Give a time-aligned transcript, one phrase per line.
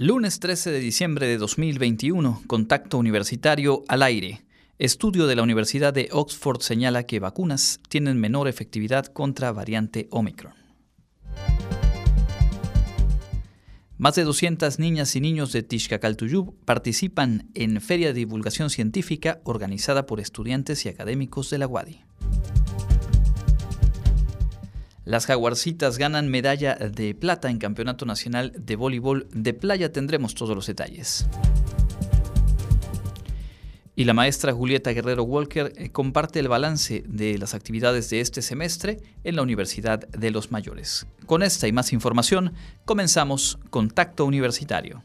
[0.00, 4.44] Lunes 13 de diciembre de 2021, contacto universitario al aire.
[4.78, 10.54] Estudio de la Universidad de Oxford señala que vacunas tienen menor efectividad contra variante Omicron.
[13.96, 20.06] Más de 200 niñas y niños de Tishkakal-Tuyub participan en Feria de Divulgación Científica organizada
[20.06, 22.04] por estudiantes y académicos de la UADI.
[25.08, 29.90] Las jaguarcitas ganan medalla de plata en Campeonato Nacional de Voleibol de Playa.
[29.90, 31.26] Tendremos todos los detalles.
[33.96, 38.42] Y la maestra Julieta Guerrero Walker eh, comparte el balance de las actividades de este
[38.42, 41.06] semestre en la Universidad de los Mayores.
[41.24, 42.52] Con esta y más información,
[42.84, 45.04] comenzamos Contacto Universitario.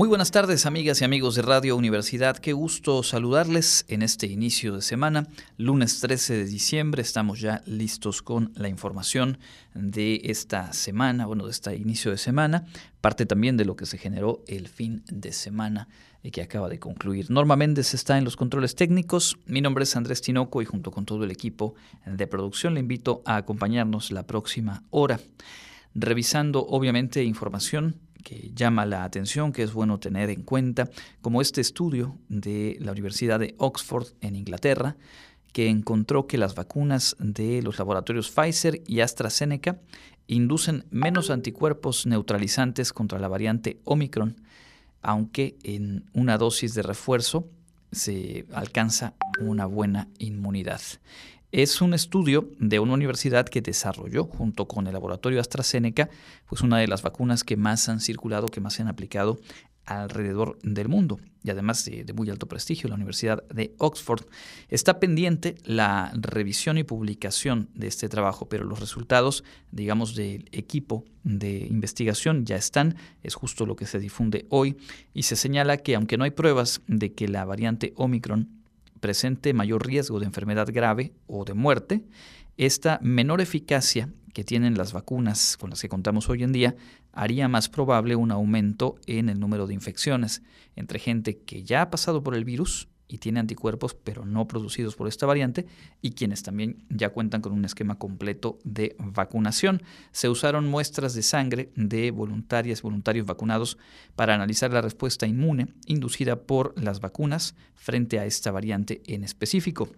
[0.00, 4.74] Muy buenas tardes amigas y amigos de Radio Universidad, qué gusto saludarles en este inicio
[4.74, 5.26] de semana,
[5.58, 9.36] lunes 13 de diciembre, estamos ya listos con la información
[9.74, 12.64] de esta semana, bueno, de este inicio de semana,
[13.02, 15.86] parte también de lo que se generó el fin de semana
[16.32, 17.30] que acaba de concluir.
[17.30, 21.04] Norma Méndez está en los controles técnicos, mi nombre es Andrés Tinoco y junto con
[21.04, 21.74] todo el equipo
[22.06, 25.20] de producción le invito a acompañarnos la próxima hora,
[25.94, 30.88] revisando obviamente información que llama la atención, que es bueno tener en cuenta,
[31.20, 34.96] como este estudio de la Universidad de Oxford en Inglaterra,
[35.52, 39.80] que encontró que las vacunas de los laboratorios Pfizer y AstraZeneca
[40.26, 44.36] inducen menos anticuerpos neutralizantes contra la variante Omicron,
[45.02, 47.48] aunque en una dosis de refuerzo
[47.90, 50.80] se alcanza una buena inmunidad.
[51.52, 56.08] Es un estudio de una universidad que desarrolló junto con el laboratorio AstraZeneca,
[56.48, 59.40] pues una de las vacunas que más han circulado, que más se han aplicado
[59.84, 64.26] alrededor del mundo y además de, muy alto prestigio, la Universidad de Oxford.
[64.68, 71.04] Está pendiente la revisión y publicación de este trabajo, pero los resultados, digamos, del equipo
[71.24, 72.94] de investigación ya están,
[73.24, 74.76] es justo lo que se difunde hoy
[75.14, 78.59] y se señala que aunque no hay pruebas de que la variante Omicron
[79.00, 82.04] presente mayor riesgo de enfermedad grave o de muerte,
[82.56, 86.76] esta menor eficacia que tienen las vacunas con las que contamos hoy en día
[87.12, 90.42] haría más probable un aumento en el número de infecciones
[90.76, 94.94] entre gente que ya ha pasado por el virus y tiene anticuerpos pero no producidos
[94.94, 95.66] por esta variante
[96.00, 99.82] y quienes también ya cuentan con un esquema completo de vacunación.
[100.12, 103.78] Se usaron muestras de sangre de voluntarias y voluntarios vacunados
[104.14, 109.88] para analizar la respuesta inmune inducida por las vacunas frente a esta variante en específico.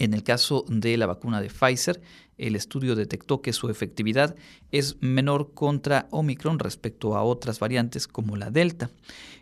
[0.00, 2.00] En el caso de la vacuna de Pfizer,
[2.38, 4.34] el estudio detectó que su efectividad
[4.72, 8.90] es menor contra Omicron respecto a otras variantes como la Delta.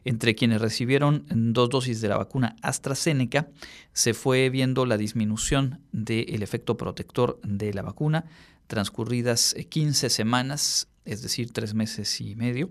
[0.09, 3.51] Entre quienes recibieron dos dosis de la vacuna AstraZeneca,
[3.93, 8.25] se fue viendo la disminución del efecto protector de la vacuna
[8.69, 12.71] transcurridas 15 semanas, es decir, tres meses y medio,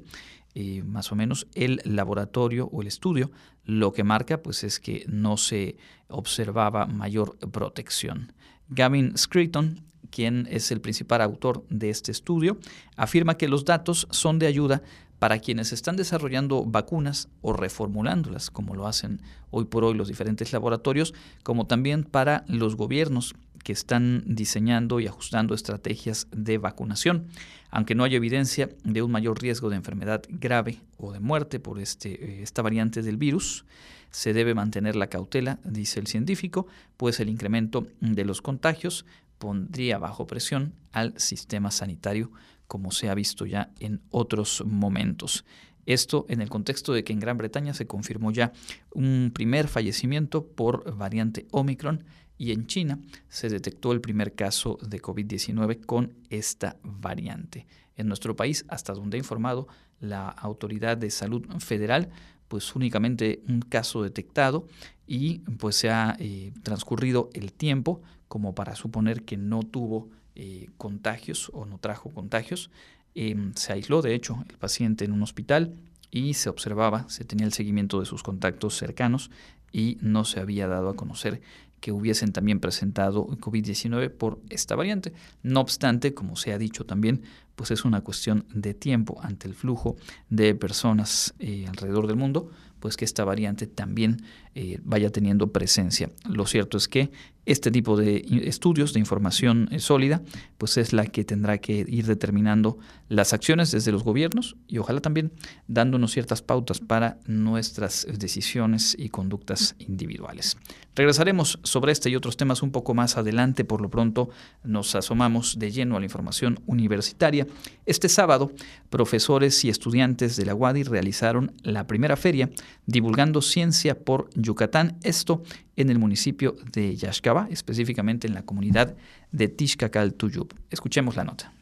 [0.56, 3.30] eh, más o menos, el laboratorio o el estudio
[3.64, 5.78] lo que marca pues, es que no se
[6.08, 8.34] observaba mayor protección.
[8.70, 12.58] Gavin Screeton, quien es el principal autor de este estudio,
[12.96, 14.82] afirma que los datos son de ayuda
[15.20, 20.54] para quienes están desarrollando vacunas o reformulándolas, como lo hacen hoy por hoy los diferentes
[20.54, 21.14] laboratorios,
[21.44, 27.28] como también para los gobiernos que están diseñando y ajustando estrategias de vacunación.
[27.70, 31.80] Aunque no hay evidencia de un mayor riesgo de enfermedad grave o de muerte por
[31.80, 33.66] este, eh, esta variante del virus,
[34.10, 39.06] se debe mantener la cautela, dice el científico, pues el incremento de los contagios
[39.38, 42.32] pondría bajo presión al sistema sanitario,
[42.68, 45.46] como se ha visto ya en otros momentos.
[45.86, 48.52] Esto en el contexto de que en Gran Bretaña se confirmó ya
[48.92, 52.04] un primer fallecimiento por variante Omicron
[52.38, 53.00] y en China
[53.30, 57.66] se detectó el primer caso de COVID-19 con esta variante.
[57.96, 59.68] En nuestro país, hasta donde ha informado
[60.00, 62.10] la Autoridad de Salud Federal,
[62.48, 64.68] pues únicamente un caso detectado
[65.06, 70.10] y pues se ha eh, transcurrido el tiempo como para suponer que no tuvo
[70.40, 72.70] eh, contagios o no trajo contagios.
[73.16, 75.74] Em, se aisló, de hecho, el paciente en un hospital
[76.12, 79.32] y se observaba, se tenía el seguimiento de sus contactos cercanos
[79.72, 81.42] y no se había dado a conocer
[81.80, 85.12] que hubiesen también presentado COVID-19 por esta variante.
[85.42, 87.24] No obstante, como se ha dicho también,
[87.56, 89.96] pues es una cuestión de tiempo ante el flujo
[90.30, 94.22] de personas eh, alrededor del mundo, pues que esta variante también
[94.54, 96.12] eh, vaya teniendo presencia.
[96.30, 97.10] Lo cierto es que
[97.48, 100.22] este tipo de estudios, de información eh, sólida,
[100.58, 102.78] pues es la que tendrá que ir determinando
[103.08, 105.32] las acciones desde los gobiernos y ojalá también
[105.68, 110.58] dándonos ciertas pautas para nuestras decisiones y conductas individuales.
[110.94, 113.64] Regresaremos sobre este y otros temas un poco más adelante.
[113.64, 114.30] Por lo pronto
[114.64, 117.48] nos asomamos de lleno a la información universitaria.
[117.86, 118.52] Este sábado,
[118.90, 122.50] profesores y estudiantes de la UADI realizaron la primera feria
[122.88, 124.98] divulgando ciencia por Yucatán.
[125.04, 125.44] Esto
[125.78, 128.98] en el municipio de Yaxcaba, específicamente en la comunidad
[129.32, 130.54] de Tishkacal-Tuyub.
[130.70, 131.54] Escuchemos la nota.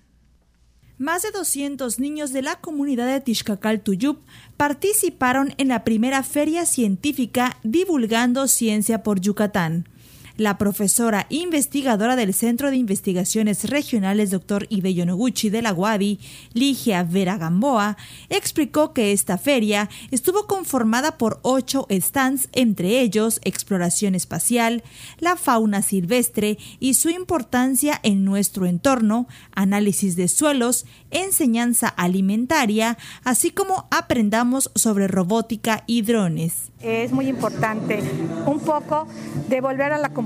[0.97, 4.19] Más de 200 niños de la comunidad de Tishkacal-Tuyub
[4.56, 9.89] participaron en la primera feria científica divulgando ciencia por Yucatán.
[10.37, 14.67] La profesora investigadora del Centro de Investigaciones Regionales Dr.
[14.69, 16.19] Ibe Noguchi de la UABI,
[16.51, 17.95] Ligia Vera Gamboa,
[18.27, 24.83] explicó que esta feria estuvo conformada por ocho stands, entre ellos exploración espacial,
[25.19, 33.51] la fauna silvestre y su importancia en nuestro entorno, análisis de suelos, enseñanza alimentaria, así
[33.51, 36.73] como aprendamos sobre robótica y drones.
[36.81, 38.03] Es muy importante
[38.45, 39.07] un poco
[39.47, 40.25] devolver a la comunidad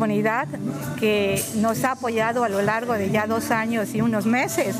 [1.00, 4.75] que nos ha apoyado a lo largo de ya dos años y unos meses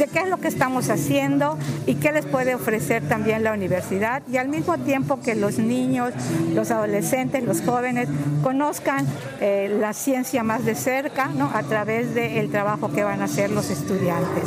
[0.00, 4.22] de qué es lo que estamos haciendo y qué les puede ofrecer también la universidad
[4.32, 6.14] y al mismo tiempo que los niños,
[6.54, 8.08] los adolescentes, los jóvenes
[8.42, 9.06] conozcan
[9.42, 11.50] eh, la ciencia más de cerca ¿no?
[11.54, 14.44] a través del trabajo que van a hacer los estudiantes.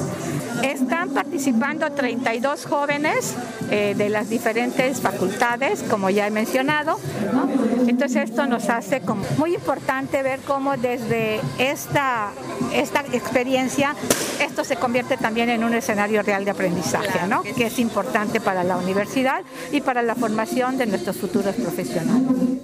[0.64, 3.36] Están participando 32 jóvenes
[3.70, 7.00] eh, de las diferentes facultades, como ya he mencionado.
[7.88, 12.30] Entonces esto nos hace como muy importante ver cómo desde esta,
[12.74, 13.94] esta experiencia
[14.42, 17.44] esto se convierte también en un escenario real de aprendizaje, ¿no?
[17.44, 19.42] que es importante para la universidad
[19.72, 22.64] y para la formación de nuestros futuros profesionales.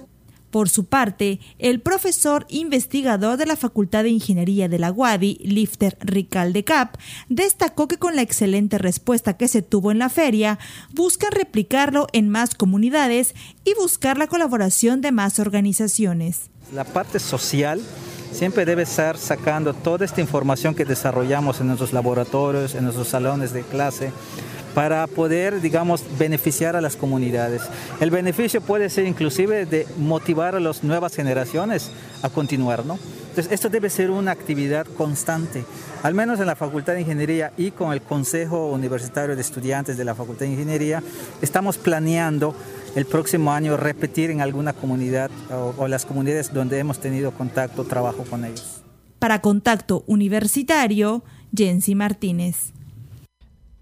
[0.50, 5.96] Por su parte, el profesor investigador de la Facultad de Ingeniería de la UADI, Lifter
[6.00, 6.96] Ricalde Cap,
[7.28, 10.58] destacó que con la excelente respuesta que se tuvo en la feria,
[10.92, 13.34] buscan replicarlo en más comunidades
[13.64, 16.50] y buscar la colaboración de más organizaciones.
[16.74, 17.80] La parte social
[18.32, 23.52] siempre debe estar sacando toda esta información que desarrollamos en nuestros laboratorios, en nuestros salones
[23.52, 24.12] de clase,
[24.74, 27.62] para poder, digamos, beneficiar a las comunidades.
[28.00, 31.90] El beneficio puede ser inclusive de motivar a las nuevas generaciones
[32.22, 32.98] a continuar, ¿no?
[33.30, 35.64] Entonces, esto debe ser una actividad constante,
[36.02, 40.04] al menos en la Facultad de Ingeniería y con el Consejo Universitario de Estudiantes de
[40.04, 41.02] la Facultad de Ingeniería,
[41.40, 42.54] estamos planeando
[42.94, 48.24] el próximo año repetir en alguna comunidad o, las comunidades donde hemos tenido contacto, trabajo
[48.24, 48.82] con ellos.
[49.18, 51.22] Para Contacto Universitario,
[51.54, 52.72] Jensi Martínez.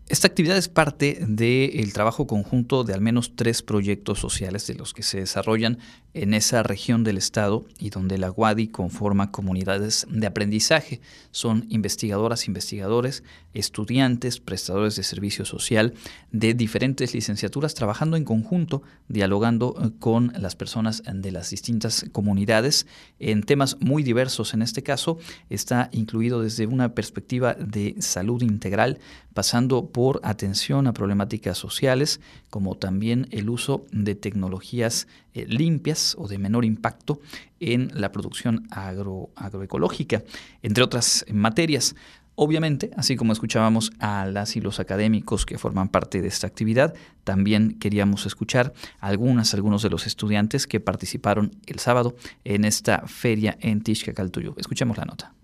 [0.09, 4.95] Esta actividad es parte del trabajo conjunto de al menos tres proyectos sociales de los
[4.95, 5.79] que se desarrollan
[6.15, 11.03] en esa región del estado y donde la UADI conforma comunidades de aprendizaje.
[11.31, 13.23] Son investigadoras, investigadores,
[13.53, 15.93] estudiantes, prestadores de servicio social
[16.33, 22.87] de diferentes licenciaturas trabajando en conjunto, dialogando eh, con las personas de las distintas comunidades
[23.19, 24.55] en temas muy diversos.
[24.55, 25.19] En este caso
[25.51, 28.99] está incluido desde una perspectiva de salud integral,
[29.39, 36.27] pasando por atención a problemáticas sociales, como también el uso de tecnologías eh, limpias o
[36.27, 37.21] de menor impacto
[37.61, 40.25] en la producción agroecológica,
[40.65, 41.95] entre otras materias.
[42.35, 46.93] Obviamente, así como escuchábamos a las y los académicos que forman parte de esta actividad,
[47.23, 53.57] también queríamos escuchar algunas, algunos de los estudiantes que participaron el sábado en esta feria
[53.61, 54.57] en Tishkacaltuyo.
[54.59, 55.38] Escuchemos la nota.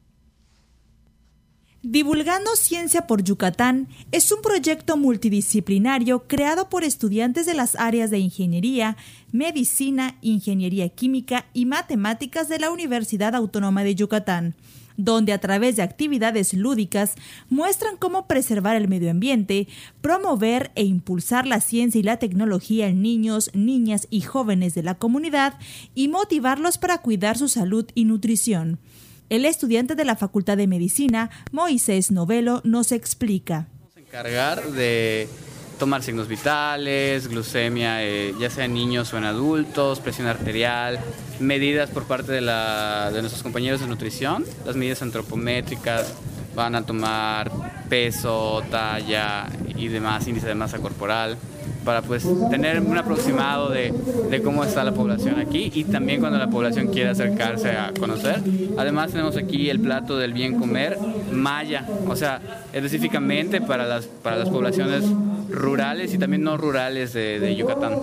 [1.87, 8.19] Divulgando Ciencia por Yucatán es un proyecto multidisciplinario creado por estudiantes de las áreas de
[8.21, 8.97] Ingeniería,
[9.33, 14.55] Medicina, Ingeniería Química y Matemáticas de la Universidad Autónoma de Yucatán,
[14.97, 17.17] donde a través de actividades lúdicas
[17.50, 19.69] muestran cómo preservar el medio ambiente,
[20.00, 24.95] promover e impulsar la ciencia y la tecnología en niños, niñas y jóvenes de la
[24.95, 25.59] comunidad
[25.95, 28.79] y motivarlos para cuidar su salud y nutrición.
[29.31, 33.69] El estudiante de la Facultad de Medicina, Moisés Novelo, nos explica.
[33.81, 35.28] Vamos a encargar de
[35.78, 41.00] tomar signos vitales, glucemia, eh, ya sea en niños o en adultos, presión arterial,
[41.40, 46.14] medidas por parte de, de nuestros compañeros de nutrición, las medidas antropométricas,
[46.54, 47.50] van a tomar
[47.88, 49.46] peso, talla
[49.76, 51.37] y demás, índice de masa corporal.
[51.84, 53.92] para pues tener un aproximado de,
[54.30, 58.40] de, cómo está la población aquí y también cuando la población quiere acercarse a conocer.
[58.78, 60.99] Además tenemos aquí el plato del bien comer
[61.30, 62.40] maya, o sea,
[62.73, 65.04] específicamente para las, para las poblaciones
[65.50, 67.99] rurales y también no rurales de, de Yucatán.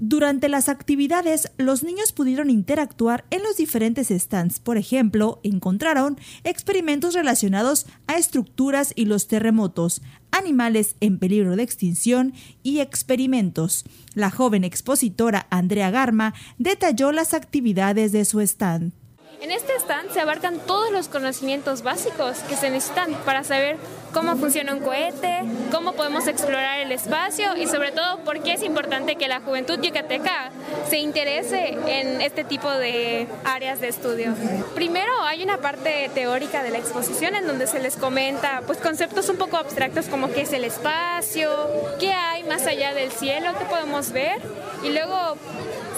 [0.00, 4.58] Durante las actividades, los niños pudieron interactuar en los diferentes stands.
[4.58, 12.34] Por ejemplo, encontraron experimentos relacionados a estructuras y los terremotos, animales en peligro de extinción
[12.64, 13.84] y experimentos.
[14.14, 18.92] La joven expositora Andrea Garma detalló las actividades de su stand.
[19.40, 23.76] En este stand se abarcan todos los conocimientos básicos que se necesitan para saber
[24.12, 28.62] cómo funciona un cohete, cómo podemos explorar el espacio y sobre todo por qué es
[28.62, 30.50] importante que la juventud yucateca
[30.88, 34.34] se interese en este tipo de áreas de estudio.
[34.74, 39.28] Primero hay una parte teórica de la exposición en donde se les comenta pues conceptos
[39.28, 41.50] un poco abstractos como qué es el espacio,
[41.98, 44.40] qué hay más allá del cielo, qué podemos ver
[44.82, 45.36] y luego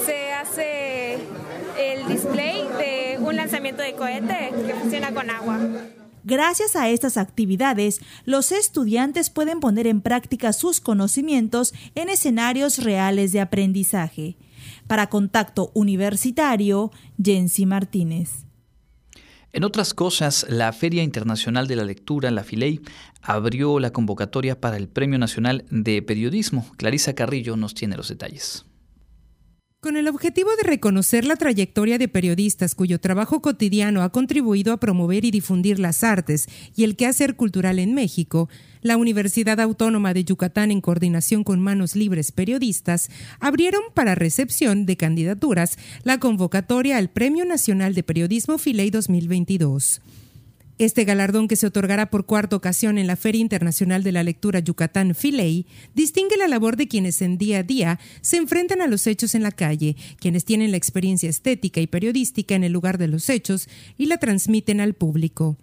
[0.05, 1.19] se hace
[1.77, 5.59] el display de un lanzamiento de cohete que funciona con agua.
[6.23, 13.31] Gracias a estas actividades, los estudiantes pueden poner en práctica sus conocimientos en escenarios reales
[13.31, 14.35] de aprendizaje.
[14.87, 16.91] Para Contacto Universitario,
[17.21, 18.45] Jensi Martínez.
[19.53, 22.81] En otras cosas, la Feria Internacional de la Lectura, la FILEI,
[23.21, 26.69] abrió la convocatoria para el Premio Nacional de Periodismo.
[26.77, 28.65] Clarisa Carrillo nos tiene los detalles.
[29.87, 34.81] Con el objetivo de reconocer la trayectoria de periodistas cuyo trabajo cotidiano ha contribuido a
[34.81, 38.49] promover y difundir las artes y el quehacer cultural en México,
[38.81, 44.97] la Universidad Autónoma de Yucatán, en coordinación con Manos Libres Periodistas, abrieron para recepción de
[44.97, 50.01] candidaturas la convocatoria al Premio Nacional de Periodismo Filey 2022.
[50.79, 54.59] Este galardón, que se otorgará por cuarta ocasión en la Feria Internacional de la Lectura
[54.59, 55.65] Yucatán Filey,
[55.95, 59.41] distingue la labor de quienes en día a día se enfrentan a los hechos en
[59.41, 63.67] la calle, quienes tienen la experiencia estética y periodística en el lugar de los hechos
[63.97, 65.57] y la transmiten al público.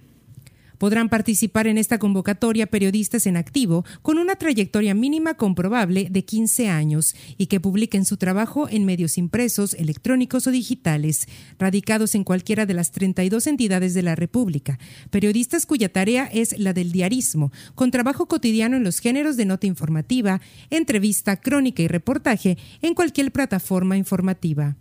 [0.84, 6.68] Podrán participar en esta convocatoria periodistas en activo con una trayectoria mínima comprobable de 15
[6.68, 11.26] años y que publiquen su trabajo en medios impresos, electrónicos o digitales,
[11.58, 14.78] radicados en cualquiera de las 32 entidades de la República.
[15.08, 19.66] Periodistas cuya tarea es la del diarismo, con trabajo cotidiano en los géneros de nota
[19.66, 24.76] informativa, entrevista, crónica y reportaje en cualquier plataforma informativa.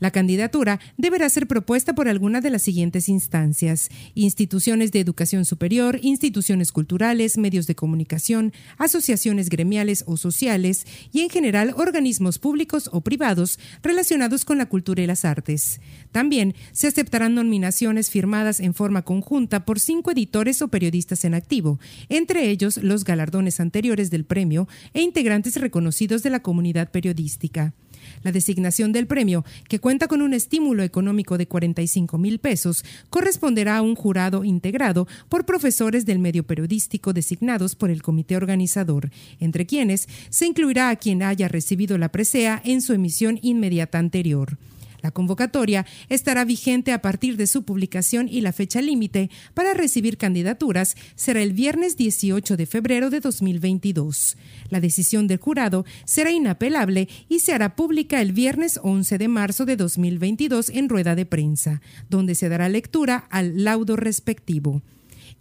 [0.00, 6.00] La candidatura deberá ser propuesta por alguna de las siguientes instancias: instituciones de educación superior,
[6.02, 13.02] instituciones culturales, medios de comunicación, asociaciones gremiales o sociales y en general organismos públicos o
[13.02, 15.80] privados relacionados con la cultura y las artes.
[16.10, 21.78] También se aceptarán nominaciones firmadas en forma conjunta por cinco editores o periodistas en activo,
[22.08, 27.74] entre ellos los galardones anteriores del premio e integrantes reconocidos de la comunidad periodística.
[28.22, 33.78] La designación del premio, que cuenta con un estímulo económico de 45 mil pesos, corresponderá
[33.78, 39.66] a un jurado integrado por profesores del medio periodístico designados por el comité organizador, entre
[39.66, 44.58] quienes se incluirá a quien haya recibido la presea en su emisión inmediata anterior.
[45.02, 50.16] La convocatoria estará vigente a partir de su publicación y la fecha límite para recibir
[50.16, 54.36] candidaturas será el viernes 18 de febrero de 2022.
[54.68, 59.64] La decisión del jurado será inapelable y se hará pública el viernes 11 de marzo
[59.64, 64.82] de 2022 en rueda de prensa, donde se dará lectura al laudo respectivo.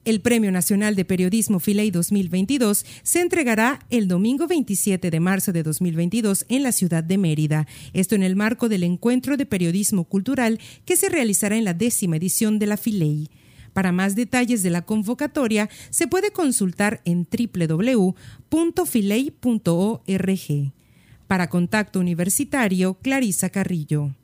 [0.06, 5.62] El Premio Nacional de Periodismo Filey 2022 se entregará el domingo 27 de marzo de
[5.62, 7.68] 2022 en la ciudad de Mérida.
[7.92, 12.16] Esto en el marco del Encuentro de Periodismo Cultural que se realizará en la décima
[12.16, 13.30] edición de la Filey.
[13.74, 18.14] Para más detalles de la convocatoria se puede consultar en www.filey.org.
[21.28, 24.16] Para Contacto Universitario, Clarisa Carrillo.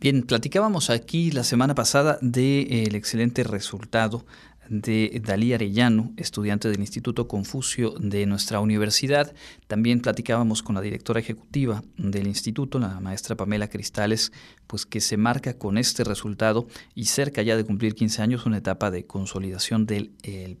[0.00, 4.24] Bien, platicábamos aquí la semana pasada del de, excelente resultado
[4.72, 9.34] de Dalí Arellano, estudiante del Instituto Confucio de nuestra universidad.
[9.66, 14.32] También platicábamos con la directora ejecutiva del instituto, la maestra Pamela Cristales,
[14.66, 18.56] pues que se marca con este resultado y cerca ya de cumplir 15 años una
[18.56, 20.12] etapa de consolidación del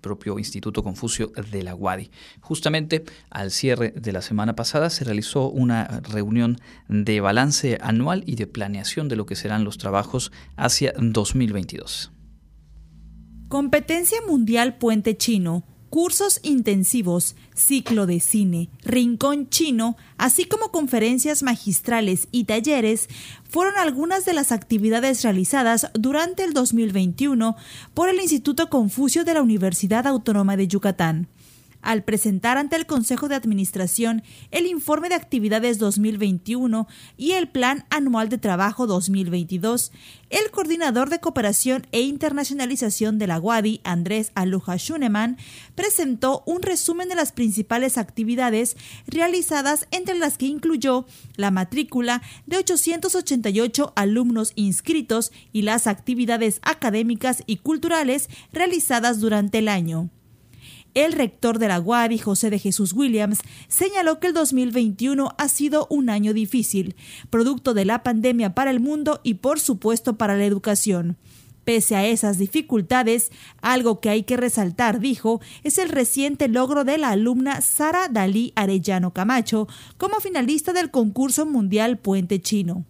[0.02, 2.10] propio Instituto Confucio de la UADI.
[2.42, 8.34] Justamente al cierre de la semana pasada se realizó una reunión de balance anual y
[8.36, 12.12] de planeación de lo que serán los trabajos hacia 2022.
[13.52, 22.28] Competencia Mundial Puente Chino, cursos intensivos, ciclo de cine, rincón chino, así como conferencias magistrales
[22.32, 23.10] y talleres,
[23.46, 27.54] fueron algunas de las actividades realizadas durante el 2021
[27.92, 31.28] por el Instituto Confucio de la Universidad Autónoma de Yucatán.
[31.82, 36.86] Al presentar ante el Consejo de Administración el informe de actividades 2021
[37.16, 39.92] y el Plan Anual de Trabajo 2022,
[40.30, 45.36] el coordinador de cooperación e internacionalización de la UADI, Andrés Aluja Schunemann,
[45.74, 51.04] presentó un resumen de las principales actividades realizadas, entre las que incluyó
[51.36, 59.68] la matrícula de 888 alumnos inscritos y las actividades académicas y culturales realizadas durante el
[59.68, 60.10] año.
[60.94, 65.86] El rector de la UADI, José de Jesús Williams, señaló que el 2021 ha sido
[65.88, 66.96] un año difícil,
[67.30, 71.16] producto de la pandemia para el mundo y por supuesto para la educación.
[71.64, 73.30] Pese a esas dificultades,
[73.62, 78.52] algo que hay que resaltar, dijo, es el reciente logro de la alumna Sara Dalí
[78.56, 82.84] Arellano Camacho como finalista del concurso mundial Puente Chino.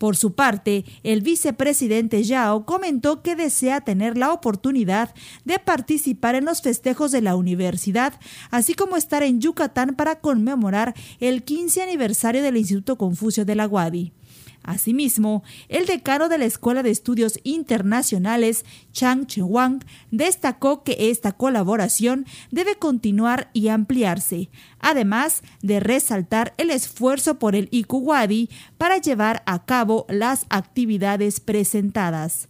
[0.00, 5.14] Por su parte, el vicepresidente Yao comentó que desea tener la oportunidad
[5.44, 8.14] de participar en los festejos de la universidad,
[8.50, 13.66] así como estar en Yucatán para conmemorar el 15 aniversario del Instituto Confucio de la
[13.66, 14.14] Guadi.
[14.62, 22.26] Asimismo, el decano de la Escuela de Estudios Internacionales, Chang Chewang, destacó que esta colaboración
[22.50, 29.64] debe continuar y ampliarse, además de resaltar el esfuerzo por el ICUWADI para llevar a
[29.64, 32.48] cabo las actividades presentadas.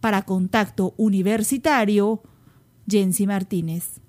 [0.00, 2.22] Para Contacto Universitario,
[2.88, 4.02] Jensi Martínez.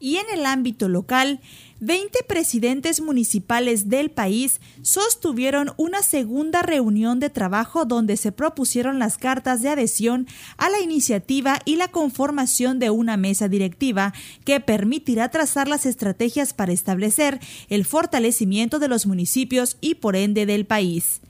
[0.00, 1.40] Y en el ámbito local,
[1.80, 9.16] 20 presidentes municipales del país sostuvieron una segunda reunión de trabajo donde se propusieron las
[9.16, 10.26] cartas de adhesión
[10.58, 14.12] a la iniciativa y la conformación de una mesa directiva
[14.44, 20.44] que permitirá trazar las estrategias para establecer el fortalecimiento de los municipios y por ende
[20.44, 21.22] del país.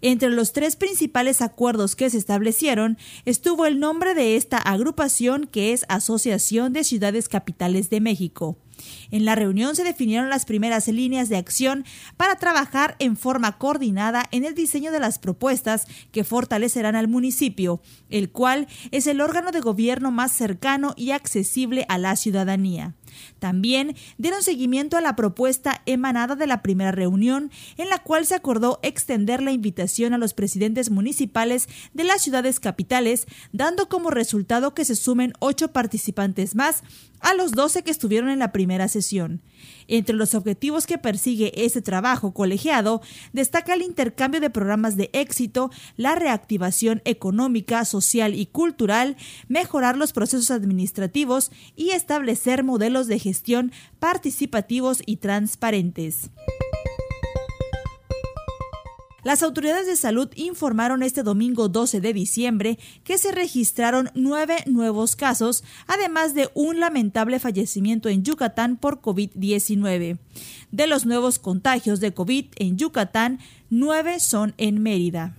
[0.00, 2.96] Entre los tres principales acuerdos que se establecieron
[3.26, 8.56] estuvo el nombre de esta agrupación que es Asociación de Ciudades Capitales de México.
[9.10, 11.84] En la reunión se definieron las primeras líneas de acción
[12.16, 17.80] para trabajar en forma coordinada en el diseño de las propuestas que fortalecerán al municipio,
[18.10, 22.94] el cual es el órgano de gobierno más cercano y accesible a la ciudadanía.
[23.38, 28.34] También dieron seguimiento a la propuesta emanada de la primera reunión, en la cual se
[28.34, 34.74] acordó extender la invitación a los presidentes municipales de las ciudades capitales, dando como resultado
[34.74, 36.82] que se sumen ocho participantes más
[37.20, 39.42] a los doce que estuvieron en la primera sesión.
[39.88, 43.00] Entre los objetivos que persigue este trabajo colegiado,
[43.32, 49.16] destaca el intercambio de programas de éxito, la reactivación económica, social y cultural,
[49.48, 56.30] mejorar los procesos administrativos y establecer modelos de gestión participativos y transparentes.
[59.24, 65.16] Las autoridades de salud informaron este domingo 12 de diciembre que se registraron nueve nuevos
[65.16, 70.18] casos, además de un lamentable fallecimiento en Yucatán por COVID-19.
[70.70, 75.34] De los nuevos contagios de COVID en Yucatán, nueve son en Mérida.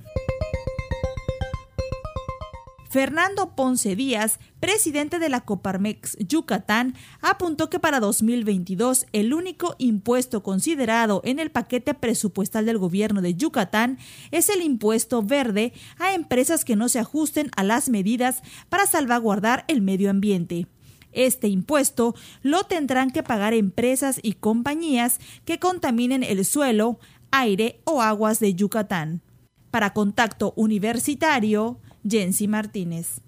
[2.89, 10.41] Fernando Ponce Díaz, presidente de la Coparmex Yucatán, apuntó que para 2022 el único impuesto
[10.41, 13.99] considerado en el paquete presupuestal del gobierno de Yucatán
[14.31, 19.65] es el impuesto verde a empresas que no se ajusten a las medidas para salvaguardar
[19.67, 20.65] el medio ambiente.
[21.11, 26.97] Este impuesto lo tendrán que pagar empresas y compañías que contaminen el suelo,
[27.29, 29.21] aire o aguas de Yucatán.
[29.69, 33.21] Para Contacto Universitario, Jensi Martínez.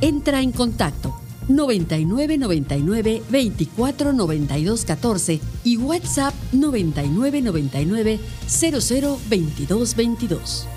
[0.00, 1.14] Entra en contacto
[1.48, 10.68] 99 99 24 92 14 y WhatsApp 99 99 00 22 22.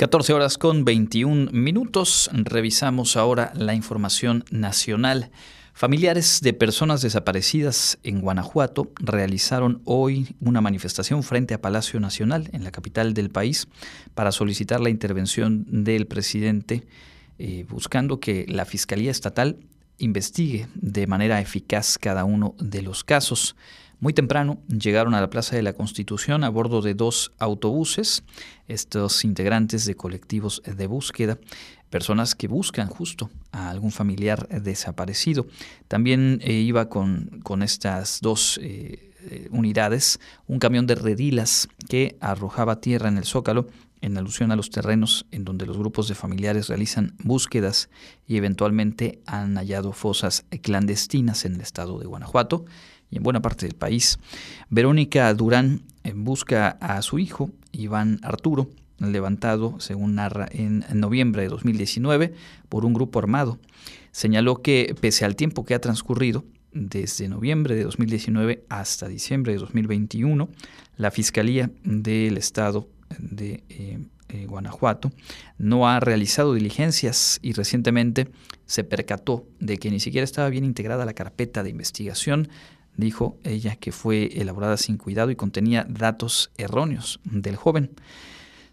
[0.00, 2.30] 14 horas con 21 minutos.
[2.32, 5.30] Revisamos ahora la información nacional.
[5.80, 12.64] Familiares de personas desaparecidas en Guanajuato realizaron hoy una manifestación frente a Palacio Nacional, en
[12.64, 13.66] la capital del país,
[14.14, 16.86] para solicitar la intervención del presidente,
[17.38, 19.56] eh, buscando que la Fiscalía Estatal
[19.96, 23.56] investigue de manera eficaz cada uno de los casos.
[24.00, 28.22] Muy temprano llegaron a la Plaza de la Constitución a bordo de dos autobuses,
[28.68, 31.38] estos integrantes de colectivos de búsqueda,
[31.90, 35.46] personas que buscan justo a algún familiar desaparecido.
[35.88, 42.16] También eh, iba con, con, estas dos eh, eh, unidades un camión de redilas que
[42.20, 43.66] arrojaba tierra en el zócalo
[44.00, 47.90] en alusión a los terrenos en donde los grupos de familiares realizan búsquedas
[48.26, 52.64] y eventualmente han hallado fosas clandestinas en el estado de Guanajuato
[53.10, 54.18] y en buena parte del país.
[54.70, 55.82] Verónica Durán
[56.14, 62.34] busca a su hijo, Iván Arturo, levantado, según narra, en noviembre de 2019
[62.68, 63.58] por un grupo armado.
[64.12, 69.58] Señaló que pese al tiempo que ha transcurrido, desde noviembre de 2019 hasta diciembre de
[69.58, 70.48] 2021,
[70.96, 75.10] la Fiscalía del Estado de eh, eh, Guanajuato
[75.58, 78.28] no ha realizado diligencias y recientemente
[78.66, 82.48] se percató de que ni siquiera estaba bien integrada la carpeta de investigación.
[82.96, 87.90] Dijo ella que fue elaborada sin cuidado y contenía datos erróneos del joven.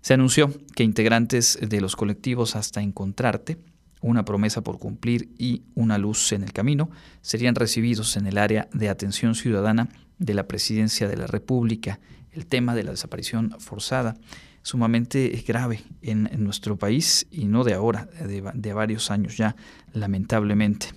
[0.01, 3.57] Se anunció que integrantes de los colectivos Hasta Encontrarte
[4.01, 6.89] una promesa por cumplir y una luz en el camino,
[7.21, 11.99] serían recibidos en el área de atención ciudadana de la Presidencia de la República.
[12.31, 14.15] El tema de la desaparición forzada,
[14.62, 19.55] sumamente grave en, nuestro país y no de ahora, de, varios años ya,
[19.93, 20.88] lamentablemente.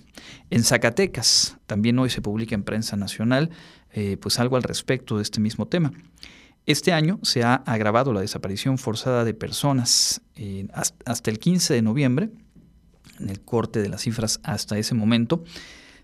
[0.49, 3.49] En Zacatecas, también hoy se publica en prensa nacional,
[3.93, 5.91] eh, pues algo al respecto de este mismo tema.
[6.65, 10.21] Este año se ha agravado la desaparición forzada de personas.
[11.05, 12.29] hasta el 15 de noviembre,
[13.19, 15.43] en el corte de las cifras hasta ese momento,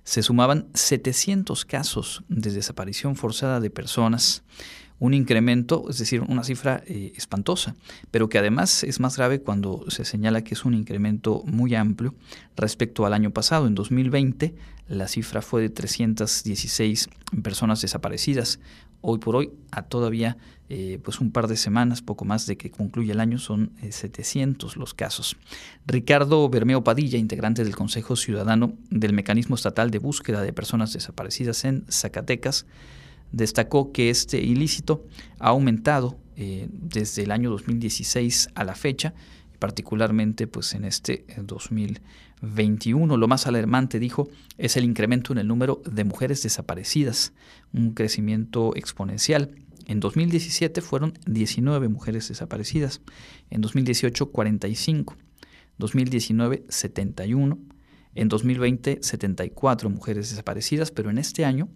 [0.04, 4.44] se sumaban 700 casos de desaparición forzada de personas,
[5.00, 7.76] un incremento, es decir, una cifra eh, espantosa,
[8.10, 12.16] pero que además es más grave cuando se señala que es un incremento muy amplio
[12.56, 13.68] respecto al año pasado.
[13.68, 14.56] En 2020
[14.88, 17.10] la cifra fue de 316
[17.44, 18.60] personas desaparecidas.
[19.02, 20.38] Hoy por hoy, a todavía
[20.70, 24.76] eh, pues un par de semanas, poco más de que concluya el año, son 700
[24.76, 25.38] eh, los casos.
[25.86, 31.64] Ricardo Bermeo Padilla, integrante del Consejo Ciudadano del Mecanismo Estatal de Búsqueda de Personas Desaparecidas
[31.64, 32.66] en Zacatecas,
[33.32, 35.06] destacó que este ilícito
[35.40, 39.14] ha aumentado eh, desde el año 2016 a la fecha,
[39.60, 43.18] particularmente pues en este 2021.
[43.18, 47.34] Lo más alarmante, dijo, es el incremento en el número de mujeres desaparecidas,
[47.74, 49.52] un crecimiento exponencial
[49.88, 53.02] en 2017 fueron 19 mujeres desaparecidas,
[53.50, 55.16] en 2018 45,
[55.78, 57.58] 2019 71,
[58.14, 61.70] en 2020 74 mujeres desaparecidas, pero en este año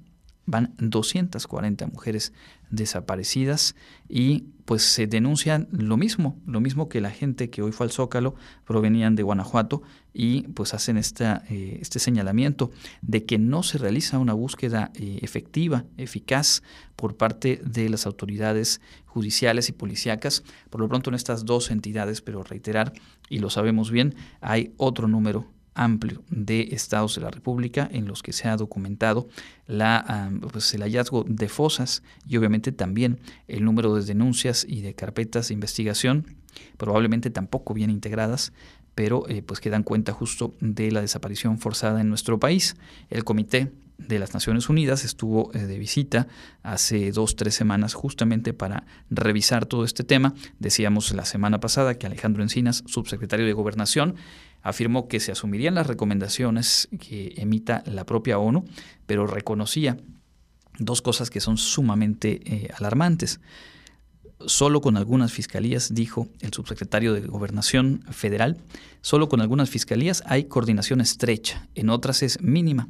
[0.45, 2.33] van 240 mujeres
[2.69, 3.75] desaparecidas
[4.09, 7.91] y pues se denuncian lo mismo, lo mismo que la gente que hoy fue al
[7.91, 9.81] Zócalo provenían de Guanajuato
[10.13, 15.19] y pues hacen esta, eh, este señalamiento de que no se realiza una búsqueda eh,
[15.21, 16.63] efectiva, eficaz
[16.95, 22.21] por parte de las autoridades judiciales y policíacas, por lo pronto en estas dos entidades,
[22.21, 22.93] pero reiterar,
[23.29, 28.23] y lo sabemos bien, hay otro número amplio de estados de la República en los
[28.23, 29.27] que se ha documentado
[30.51, 35.47] pues el hallazgo de fosas y obviamente también el número de denuncias y de carpetas
[35.47, 36.35] de investigación,
[36.77, 38.51] probablemente tampoco bien integradas,
[38.95, 42.75] pero eh, pues que dan cuenta justo de la desaparición forzada en nuestro país.
[43.09, 46.27] El Comité de las Naciones Unidas estuvo eh, de visita
[46.63, 50.33] hace dos, tres semanas justamente para revisar todo este tema.
[50.59, 54.15] Decíamos la semana pasada que Alejandro Encinas, subsecretario de Gobernación,
[54.61, 58.65] afirmó que se asumirían las recomendaciones que emita la propia ONU,
[59.05, 59.97] pero reconocía
[60.79, 63.39] dos cosas que son sumamente eh, alarmantes.
[64.45, 68.57] Solo con algunas fiscalías, dijo el subsecretario de Gobernación Federal,
[69.01, 72.87] solo con algunas fiscalías hay coordinación estrecha, en otras es mínima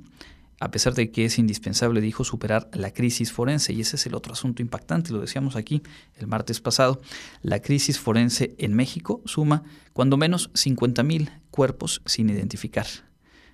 [0.61, 3.73] a pesar de que es indispensable, dijo, superar la crisis forense.
[3.73, 5.81] Y ese es el otro asunto impactante, lo decíamos aquí
[6.17, 7.01] el martes pasado.
[7.41, 12.85] La crisis forense en México suma cuando menos 50.000 cuerpos sin identificar,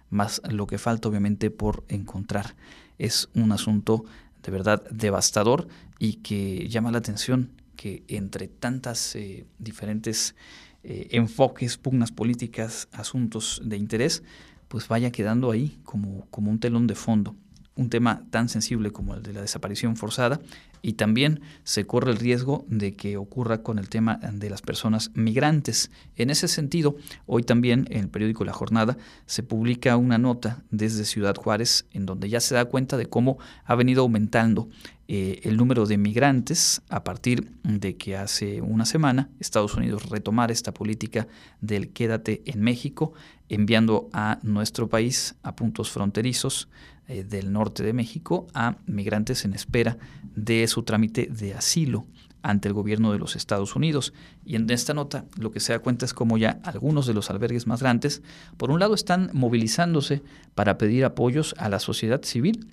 [0.09, 2.57] más lo que falta obviamente por encontrar.
[2.97, 4.03] Es un asunto
[4.43, 10.35] de verdad devastador y que llama la atención que entre tantas eh, diferentes
[10.83, 14.23] eh, enfoques, pugnas políticas, asuntos de interés,
[14.67, 17.35] pues vaya quedando ahí como, como un telón de fondo.
[17.75, 20.39] Un tema tan sensible como el de la desaparición forzada
[20.81, 25.11] y también se corre el riesgo de que ocurra con el tema de las personas
[25.15, 25.91] migrantes.
[26.15, 31.05] En ese sentido, hoy también en el periódico La Jornada se publica una nota desde
[31.05, 34.69] Ciudad Juárez en donde ya se da cuenta de cómo ha venido aumentando
[35.09, 40.51] eh, el número de migrantes a partir de que hace una semana Estados Unidos retomara
[40.51, 41.27] esta política
[41.61, 43.13] del quédate en México,
[43.49, 46.67] enviando a nuestro país a puntos fronterizos
[47.07, 49.97] eh, del norte de México a migrantes en espera
[50.35, 52.05] de su trámite de asilo
[52.43, 54.13] ante el gobierno de los Estados Unidos.
[54.45, 57.29] Y en esta nota lo que se da cuenta es como ya algunos de los
[57.29, 58.21] albergues más grandes,
[58.57, 60.21] por un lado, están movilizándose
[60.55, 62.67] para pedir apoyos a la sociedad civil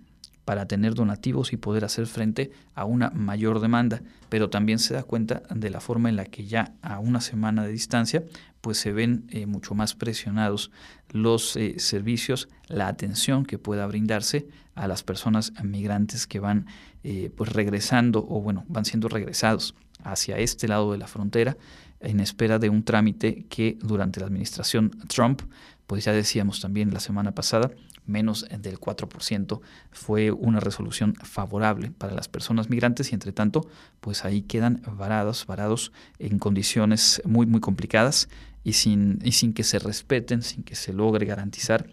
[0.45, 5.03] para tener donativos y poder hacer frente a una mayor demanda, pero también se da
[5.03, 8.25] cuenta de la forma en la que ya a una semana de distancia
[8.65, 10.71] pues se ven eh, mucho más presionados
[11.11, 16.65] los eh, servicios, la atención que pueda brindarse a las personas migrantes que van
[17.03, 21.59] eh, pues regresando o bueno, van siendo regresados hacia este lado de la frontera
[22.01, 25.43] en espera de un trámite que durante la administración Trump,
[25.87, 27.71] pues ya decíamos también la semana pasada,
[28.07, 33.69] menos del 4%, fue una resolución favorable para las personas migrantes y entre tanto,
[34.01, 38.29] pues ahí quedan varados, varados en condiciones muy, muy complicadas
[38.63, 41.87] y sin, y sin que se respeten, sin que se logre garantizar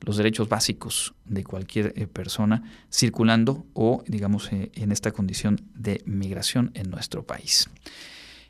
[0.00, 6.02] los derechos básicos de cualquier eh, persona circulando o, digamos, eh, en esta condición de
[6.04, 7.70] migración en nuestro país.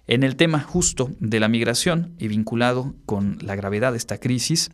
[0.07, 4.71] En el tema justo de la migración y vinculado con la gravedad de esta crisis,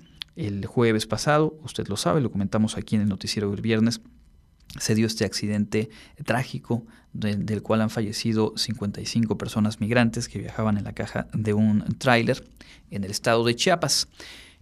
[0.47, 4.01] el jueves pasado, usted lo sabe, lo comentamos aquí en el noticiero del viernes,
[4.79, 5.91] se dio este accidente
[6.25, 11.85] trágico del cual han fallecido 55 personas migrantes que viajaban en la caja de un
[11.99, 12.45] tráiler
[12.91, 14.09] en el estado de Chiapas.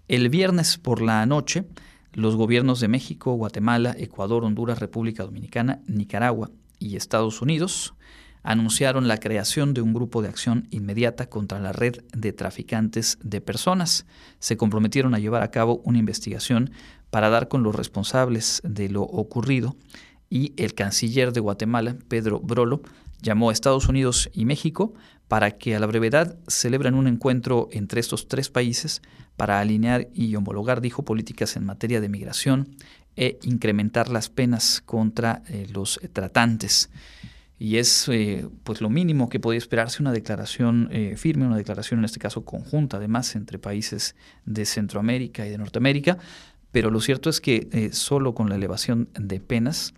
[0.09, 1.67] El viernes por la noche,
[2.15, 7.95] los gobiernos de México, Guatemala, Ecuador, Honduras, República Dominicana, Nicaragua y Estados Unidos
[8.43, 13.41] anunciaron la creación de un grupo de acción inmediata contra la red de traficantes de
[13.41, 14.07] personas.
[14.39, 16.71] Se comprometieron a llevar a cabo una investigación
[17.11, 19.77] para dar con los responsables de lo ocurrido
[20.31, 22.83] y el canciller de Guatemala, Pedro Brolo,
[23.21, 24.95] llamó a Estados Unidos y México
[25.27, 29.03] para que a la brevedad celebren un encuentro entre estos tres países
[29.37, 32.77] para alinear y homologar, dijo, políticas en materia de migración
[33.17, 36.91] e incrementar las penas contra eh, los tratantes.
[37.59, 42.01] Y es eh, pues lo mínimo que podía esperarse una declaración eh, firme, una declaración
[42.01, 46.19] en este caso conjunta, además entre países de Centroamérica y de Norteamérica.
[46.71, 49.95] Pero lo cierto es que solo con la elevación de penas,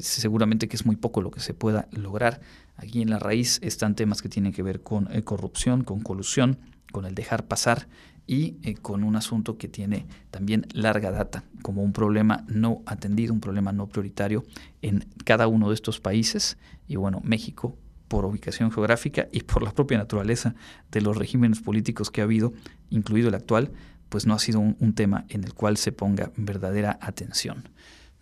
[0.00, 2.40] seguramente que es muy poco lo que se pueda lograr.
[2.76, 6.58] Aquí en la raíz están temas que tienen que ver con corrupción, con colusión,
[6.90, 7.86] con el dejar pasar
[8.26, 13.32] y eh, con un asunto que tiene también larga data, como un problema no atendido,
[13.32, 14.44] un problema no prioritario
[14.82, 16.56] en cada uno de estos países.
[16.88, 17.76] Y bueno, México,
[18.08, 20.54] por ubicación geográfica y por la propia naturaleza
[20.90, 22.52] de los regímenes políticos que ha habido,
[22.90, 23.72] incluido el actual,
[24.08, 27.68] pues no ha sido un, un tema en el cual se ponga verdadera atención.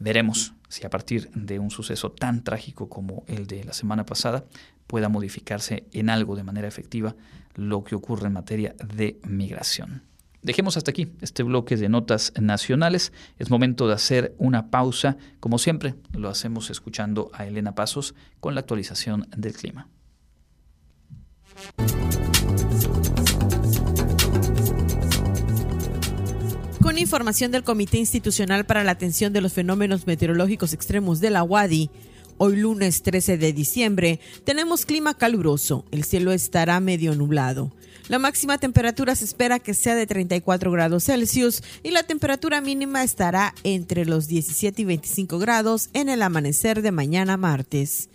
[0.02, 4.44] Veremos si a partir de un suceso tan trágico como el de la semana pasada
[4.88, 7.14] pueda modificarse en algo de manera efectiva
[7.54, 10.02] lo que ocurre en materia de migración.
[10.42, 13.12] Dejemos hasta aquí este bloque de notas nacionales.
[13.38, 15.18] Es momento de hacer una pausa.
[15.38, 19.86] Como siempre, lo hacemos escuchando a Elena Pasos con la actualización del clima.
[27.02, 31.90] Información del Comité Institucional para la Atención de los Fenómenos Meteorológicos Extremos de la UADI,
[32.38, 37.70] Hoy lunes 13 de diciembre tenemos clima caluroso, el cielo estará medio nublado.
[38.08, 43.04] La máxima temperatura se espera que sea de 34 grados Celsius y la temperatura mínima
[43.04, 48.08] estará entre los 17 y 25 grados en el amanecer de mañana martes.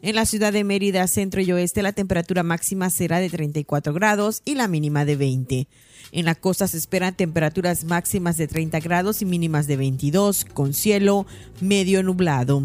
[0.00, 4.40] En la ciudad de Mérida, centro y oeste, la temperatura máxima será de 34 grados
[4.44, 5.68] y la mínima de 20.
[6.14, 10.72] En la costa se esperan temperaturas máximas de 30 grados y mínimas de 22, con
[10.72, 11.26] cielo
[11.60, 12.62] medio nublado.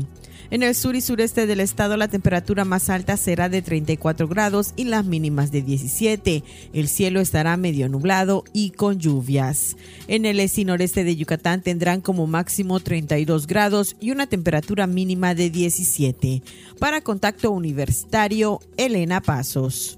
[0.52, 4.74] En el sur y sureste del estado la temperatura más alta será de 34 grados
[4.76, 6.44] y las mínimas de 17.
[6.74, 9.76] El cielo estará medio nublado y con lluvias.
[10.08, 14.86] En el este y noreste de Yucatán tendrán como máximo 32 grados y una temperatura
[14.86, 16.44] mínima de 17.
[16.78, 19.98] Para Contacto Universitario, Elena Pasos.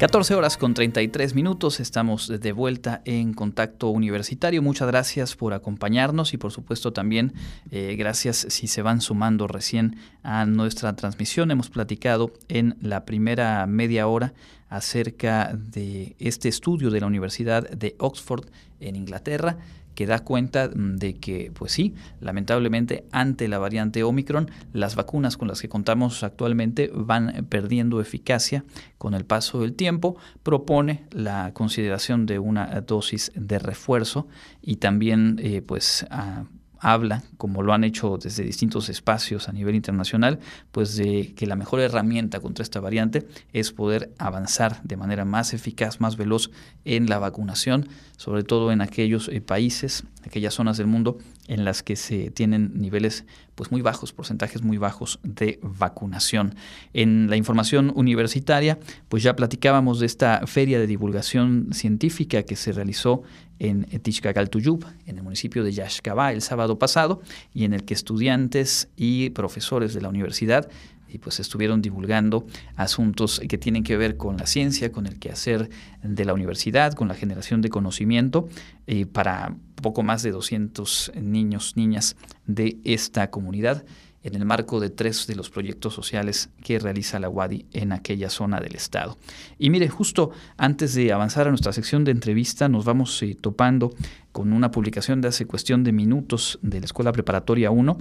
[0.00, 1.78] ...14 horas con 33 minutos...
[1.78, 4.60] ...estamos de vuelta en Contacto Universitario...
[4.60, 6.34] ...muchas gracias por acompañarnos...
[6.34, 7.32] ...y por supuesto también...
[7.70, 9.96] Eh, ...gracias si se van sumando recién...
[10.24, 11.52] ...a nuestra transmisión...
[11.52, 14.34] ...hemos platicado en la primera media hora...
[14.68, 18.46] ...acerca de este estudio de la Universidad de Oxford...
[18.80, 19.58] ...en Inglaterra
[19.94, 25.36] que da cuenta mm, de que, pues sí, lamentablemente ante la variante Omicron, las vacunas
[25.36, 28.64] con las que contamos actualmente van perdiendo eficacia.
[28.98, 34.28] Con el paso del tiempo, propone la consideración de una dosis de refuerzo
[34.62, 36.44] y también, eh, pues, a
[36.80, 40.38] habla, como lo han hecho desde distintos espacios a nivel internacional,
[40.70, 45.54] pues de que la mejor herramienta contra esta variante es poder avanzar de manera más
[45.54, 46.50] eficaz, más veloz
[46.84, 51.82] en la vacunación, sobre todo en aquellos eh, países, aquellas zonas del mundo en las
[51.82, 56.54] que se tienen niveles pues muy bajos, porcentajes muy bajos de vacunación.
[56.92, 62.72] En la información universitaria, pues ya platicábamos de esta feria de divulgación científica que se
[62.72, 63.22] realizó
[63.58, 68.88] en Tishkagaltuyub, en el municipio de Yaxcabá, el sábado pasado, y en el que estudiantes
[68.96, 70.68] y profesores de la universidad
[71.14, 75.70] y pues estuvieron divulgando asuntos que tienen que ver con la ciencia, con el quehacer
[76.02, 78.48] de la universidad, con la generación de conocimiento
[78.88, 83.84] eh, para poco más de 200 niños, niñas de esta comunidad
[84.24, 88.30] en el marco de tres de los proyectos sociales que realiza la UADI en aquella
[88.30, 89.16] zona del estado.
[89.58, 93.94] Y mire, justo antes de avanzar a nuestra sección de entrevista, nos vamos eh, topando
[94.32, 97.98] con una publicación de hace cuestión de minutos de la Escuela Preparatoria 1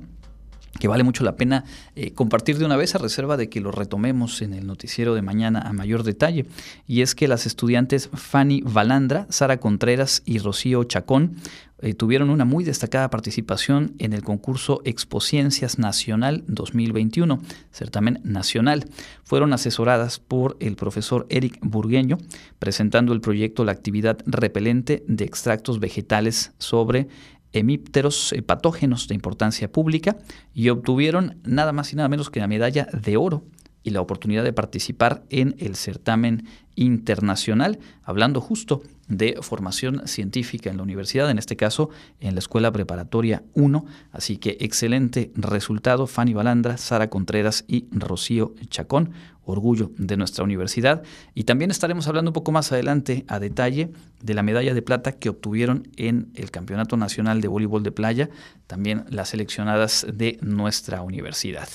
[0.79, 3.71] que vale mucho la pena eh, compartir de una vez a reserva de que lo
[3.71, 6.45] retomemos en el noticiero de mañana a mayor detalle.
[6.87, 11.35] Y es que las estudiantes Fanny Valandra, Sara Contreras y Rocío Chacón
[11.83, 17.41] eh, tuvieron una muy destacada participación en el concurso Expociencias Nacional 2021,
[17.71, 18.85] certamen nacional.
[19.23, 22.17] Fueron asesoradas por el profesor Eric Burgueño,
[22.57, 27.09] presentando el proyecto La actividad repelente de extractos vegetales sobre
[27.51, 30.17] hemípteros eh, patógenos de importancia pública
[30.53, 33.43] y obtuvieron nada más y nada menos que la medalla de oro
[33.83, 40.77] y la oportunidad de participar en el certamen internacional, hablando justo de formación científica en
[40.77, 43.85] la universidad, en este caso en la Escuela Preparatoria 1.
[44.11, 49.11] Así que excelente resultado, Fanny Balandra, Sara Contreras y Rocío Chacón,
[49.45, 51.03] orgullo de nuestra universidad.
[51.33, 55.13] Y también estaremos hablando un poco más adelante a detalle de la medalla de plata
[55.13, 58.29] que obtuvieron en el Campeonato Nacional de Voleibol de Playa,
[58.67, 61.67] también las seleccionadas de nuestra universidad.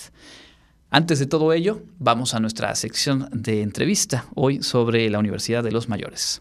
[0.91, 5.71] Antes de todo ello, vamos a nuestra sección de entrevista, hoy sobre la Universidad de
[5.71, 6.41] los Mayores.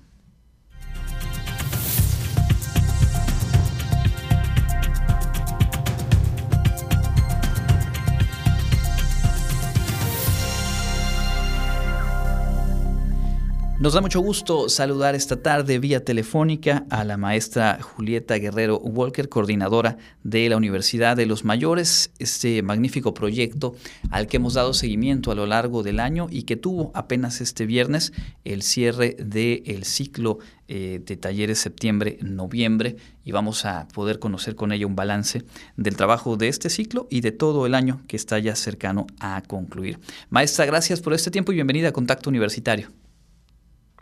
[13.80, 19.30] Nos da mucho gusto saludar esta tarde vía telefónica a la maestra Julieta Guerrero Walker,
[19.30, 23.76] coordinadora de la Universidad de los Mayores, este magnífico proyecto
[24.10, 27.68] al que hemos dado seguimiento a lo largo del año y que tuvo apenas este
[27.68, 28.14] viernes
[28.46, 34.88] el cierre del ciclo eh, de talleres septiembre-noviembre y vamos a poder conocer con ella
[34.88, 35.44] un balance
[35.76, 39.44] del trabajo de este ciclo y de todo el año que está ya cercano a
[39.46, 40.00] concluir.
[40.32, 42.90] Maestra, gracias por este tiempo y bienvenida a Contacto Universitario.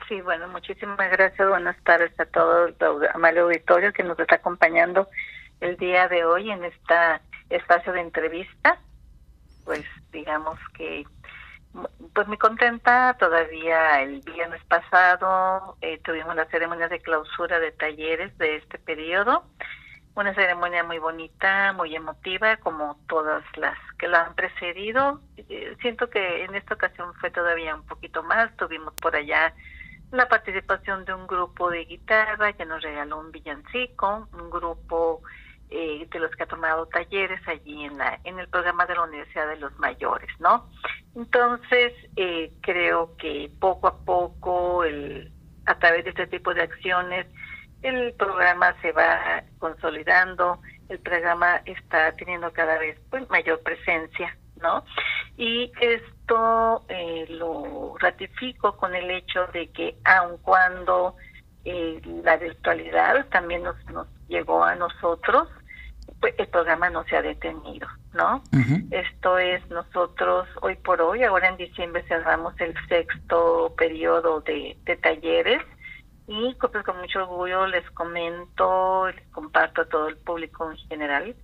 [0.08, 1.50] Sí, bueno, muchísimas gracias.
[1.50, 2.76] Buenas tardes a todo el
[3.14, 5.10] amable auditorio que nos está acompañando
[5.62, 8.80] el día de hoy en esta espacio de entrevista.
[9.64, 11.06] Pues digamos que,
[12.14, 13.16] pues muy contenta.
[13.18, 19.44] Todavía el viernes pasado eh, tuvimos la ceremonia de clausura de talleres de este periodo.
[20.14, 25.20] Una ceremonia muy bonita, muy emotiva, como todas las que la han precedido.
[25.38, 28.56] Eh, siento que en esta ocasión fue todavía un poquito más.
[28.56, 29.52] Tuvimos por allá
[30.12, 35.22] la participación de un grupo de guitarra que nos regaló un villancico, un grupo
[35.70, 39.04] eh, de los que ha tomado talleres allí en la en el programa de la
[39.04, 40.70] Universidad de los Mayores, ¿no?
[41.16, 47.28] Entonces eh, creo que poco a poco a través de este tipo de acciones
[47.82, 54.84] el programa se va consolidando, el programa está teniendo cada vez pues, mayor presencia, ¿no?
[55.38, 61.16] Y esto eh, lo ratifico con el hecho de que aun cuando
[61.66, 65.50] eh, la virtualidad también nos, nos llegó a nosotros,
[66.20, 68.42] pues el programa no se ha detenido, ¿no?
[68.92, 74.96] Esto es nosotros hoy por hoy, ahora en diciembre cerramos el sexto periodo de, de
[74.98, 75.62] talleres
[76.28, 81.36] y pues, con mucho orgullo les comento, les comparto a todo el público en general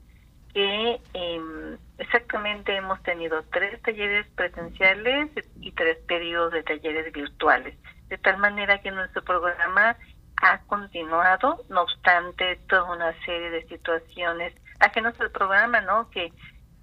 [0.53, 7.77] que eh, exactamente hemos tenido tres talleres presenciales y tres periodos de talleres virtuales,
[8.09, 9.95] de tal manera que nuestro programa
[10.41, 16.09] ha continuado, no obstante toda una serie de situaciones ajenas al programa, ¿no?
[16.09, 16.33] Que,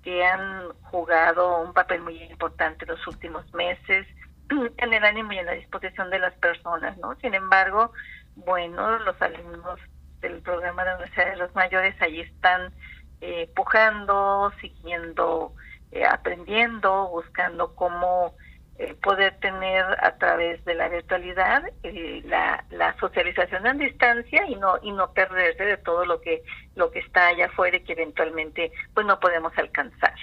[0.03, 4.07] que han jugado un papel muy importante los últimos meses
[4.77, 7.17] en el ánimo y en la disposición de las personas, ¿no?
[7.17, 7.93] Sin embargo,
[8.37, 9.81] bueno, los alumnos
[10.21, 12.73] del programa de Universidad de los Mayores allí están
[13.21, 15.53] eh, pujando, siguiendo,
[15.93, 18.35] eh, aprendiendo, buscando cómo
[18.79, 24.79] eh, poder tener a través de la virtualidad eh, la, socialización en distancia y no
[24.81, 26.45] y no perderse de todo lo que
[26.77, 30.15] lo que está allá afuera y que eventualmente pues no podemos alcanzar.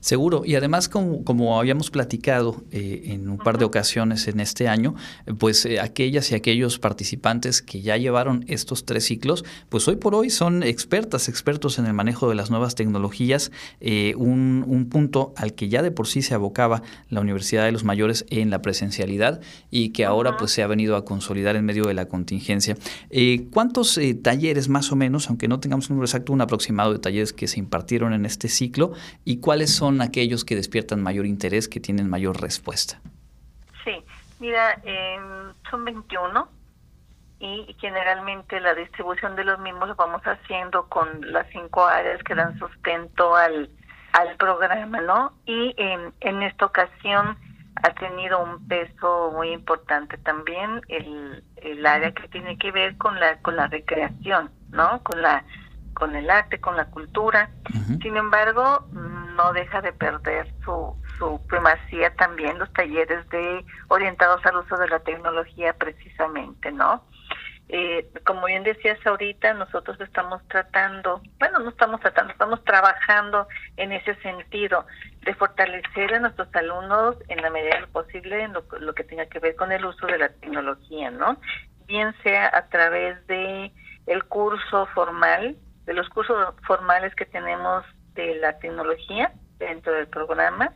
[0.00, 4.68] Seguro, y además como, como habíamos platicado eh, en un par de ocasiones en este
[4.68, 4.94] año,
[5.38, 10.14] pues eh, aquellas y aquellos participantes que ya llevaron estos tres ciclos, pues hoy por
[10.14, 15.32] hoy son expertas, expertos en el manejo de las nuevas tecnologías, eh, un, un, punto
[15.36, 18.62] al que ya de por sí se abocaba la Universidad de los Mayores en la
[18.62, 19.40] presencialidad
[19.70, 22.76] y que ahora pues se ha venido a consolidar en medio de la contingencia.
[23.50, 27.32] ¿Cuántos talleres más o menos, aunque no tengamos un número exacto, un aproximado de talleres
[27.32, 28.92] que se impartieron en este ciclo
[29.24, 33.00] y cuáles son son aquellos que despiertan mayor interés, que tienen mayor respuesta?
[33.84, 34.04] Sí,
[34.38, 36.46] mira, em, son 21
[37.40, 42.34] y generalmente la distribución de los mismos lo vamos haciendo con las cinco áreas que
[42.34, 43.70] dan sustento al,
[44.12, 45.32] al programa, ¿no?
[45.46, 47.38] Y en, en esta ocasión
[47.82, 53.18] ha tenido un peso muy importante también el, el área que tiene que ver con
[53.18, 55.02] la con la recreación, ¿no?
[55.02, 55.44] Con la
[55.98, 57.50] con el arte, con la cultura.
[58.00, 64.56] Sin embargo, no deja de perder su, su primacía también los talleres de orientados al
[64.56, 67.02] uso de la tecnología precisamente, ¿no?
[67.70, 73.46] Eh, como bien decías ahorita, nosotros estamos tratando, bueno, no estamos tratando, estamos trabajando
[73.76, 74.86] en ese sentido
[75.22, 79.04] de fortalecer a nuestros alumnos en la medida de lo posible en lo, lo que
[79.04, 81.38] tenga que ver con el uso de la tecnología, ¿no?
[81.86, 83.70] Bien sea a través de
[84.06, 85.56] el curso formal,
[85.88, 87.82] de los cursos formales que tenemos
[88.14, 90.74] de la tecnología dentro del programa,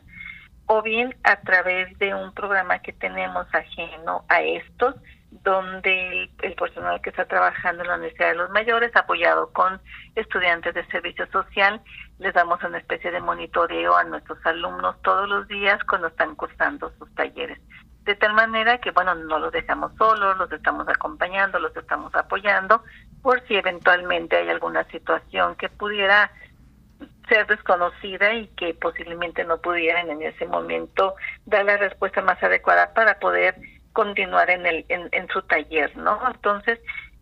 [0.65, 4.95] o bien a través de un programa que tenemos ajeno a estos,
[5.29, 9.79] donde el personal que está trabajando en la Universidad de los Mayores, apoyado con
[10.15, 11.79] estudiantes de servicio social,
[12.17, 16.91] les damos una especie de monitoreo a nuestros alumnos todos los días cuando están cursando
[16.97, 17.59] sus talleres.
[18.01, 22.83] De tal manera que, bueno, no los dejamos solos, los estamos acompañando, los estamos apoyando,
[23.23, 26.29] por si eventualmente hay alguna situación que pudiera
[27.29, 31.15] ser desconocida y que posiblemente no pudieran en ese momento
[31.45, 33.55] dar la respuesta más adecuada para poder
[33.93, 36.19] continuar en, el, en, su taller, ¿no?
[36.27, 36.79] Entonces,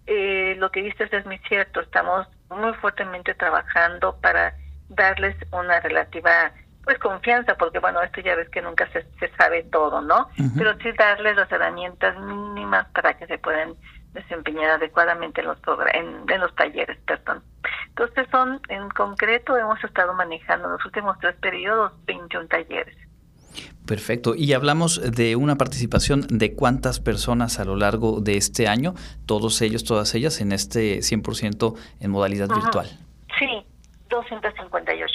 [0.08, 4.56] eh, lo que dices es muy cierto, estamos muy fuertemente trabajando para
[4.90, 6.52] darles una relativa
[6.84, 10.30] pues confianza, porque bueno, esto ya ves que nunca se, se sabe todo, ¿no?
[10.58, 13.76] Pero sí darles las herramientas mínimas para que se puedan
[14.14, 15.58] desempeñar adecuadamente en los,
[15.94, 17.44] en, en los talleres, perdón.
[17.90, 22.98] Entonces son, en concreto, hemos estado manejando en los últimos tres periodos 21 talleres.
[23.86, 24.36] Perfecto.
[24.36, 28.94] Y hablamos de una participación de cuántas personas a lo largo de este año,
[29.26, 32.88] todos ellos, todas ellas, en este 100% en modalidad virtual.
[33.38, 33.66] Sí,
[34.10, 35.14] 258.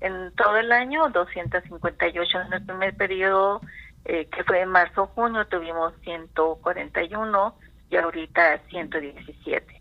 [0.00, 2.40] En todo el año, 258.
[2.46, 3.60] En el primer periodo,
[4.04, 7.54] eh, que fue en marzo-junio, tuvimos 141
[7.90, 9.78] y ahorita 117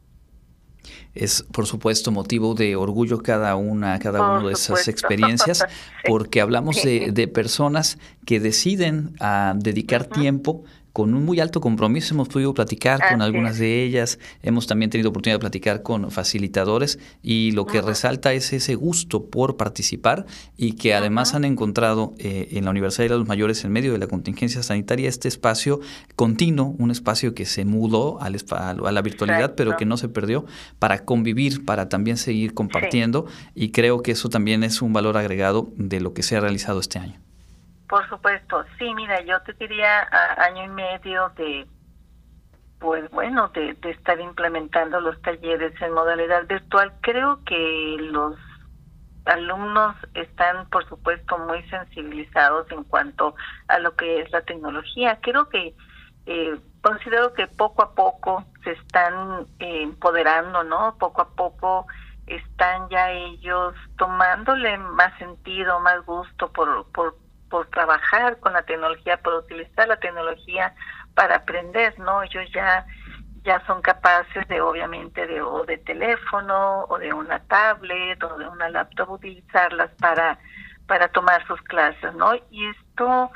[1.14, 5.66] es por supuesto motivo de orgullo cada una, cada una de esas experiencias,
[6.08, 10.64] porque hablamos de, de, personas que deciden a dedicar tiempo
[10.98, 12.16] con un muy alto compromiso.
[12.16, 16.98] Hemos podido platicar con algunas de ellas, hemos también tenido oportunidad de platicar con facilitadores
[17.22, 20.26] y lo que resalta es ese gusto por participar
[20.58, 24.00] y que además han encontrado eh, en la Universidad de los Mayores, en medio de
[24.00, 25.82] la contingencia sanitaria, este espacio
[26.16, 30.48] continuo, un espacio que se mudó al, a la virtualidad, pero que no se perdió,
[30.80, 35.72] para convivir, para también seguir compartiendo y creo que eso también es un valor agregado
[35.76, 37.27] de lo que se ha realizado este año.
[37.88, 40.08] Por supuesto, sí, mira, yo te diría
[40.38, 41.66] año y medio de,
[42.80, 46.94] pues bueno, de, de estar implementando los talleres en modalidad virtual.
[47.02, 48.36] Creo que los
[49.26, 53.36] alumnos están, por supuesto, muy sensibilizados en cuanto
[53.68, 55.20] a lo que es la tecnología.
[55.22, 55.74] Creo que
[56.26, 60.98] eh, considero que poco a poco se están eh, empoderando, ¿no?
[60.98, 61.88] Poco a poco
[62.26, 67.16] están ya ellos tomándole más sentido, más gusto por, por
[67.50, 70.74] por trabajar con la tecnología, por utilizar la tecnología
[71.14, 72.24] para aprender, ¿no?
[72.24, 72.86] Ellos ya
[73.44, 78.48] ya son capaces de obviamente de o de teléfono o de una tablet o de
[78.48, 80.38] una laptop utilizarlas para
[80.86, 82.34] para tomar sus clases, ¿no?
[82.52, 83.32] Y esto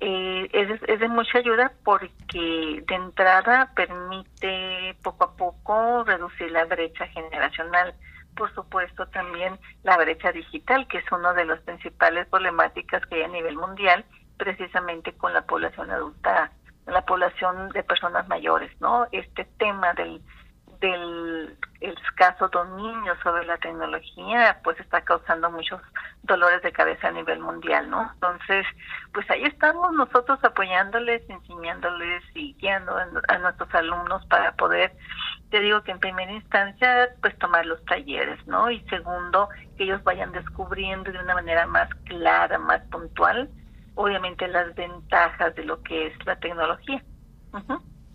[0.00, 6.64] eh, es, es de mucha ayuda porque de entrada permite poco a poco reducir la
[6.64, 7.94] brecha generacional
[8.34, 13.22] por supuesto, también la brecha digital, que es una de las principales problemáticas que hay
[13.22, 14.04] a nivel mundial,
[14.36, 16.52] precisamente con la población adulta,
[16.86, 19.06] la población de personas mayores, ¿no?
[19.12, 20.20] Este tema del
[20.84, 25.80] del escaso dominio sobre la tecnología pues está causando muchos
[26.22, 28.10] dolores de cabeza a nivel mundial, ¿no?
[28.12, 28.66] Entonces,
[29.12, 34.94] pues ahí estamos nosotros apoyándoles, enseñándoles y guiando a nuestros alumnos para poder,
[35.50, 38.70] te digo que en primera instancia, pues tomar los talleres, ¿no?
[38.70, 43.48] Y segundo, que ellos vayan descubriendo de una manera más clara, más puntual,
[43.94, 47.02] obviamente las ventajas de lo que es la tecnología.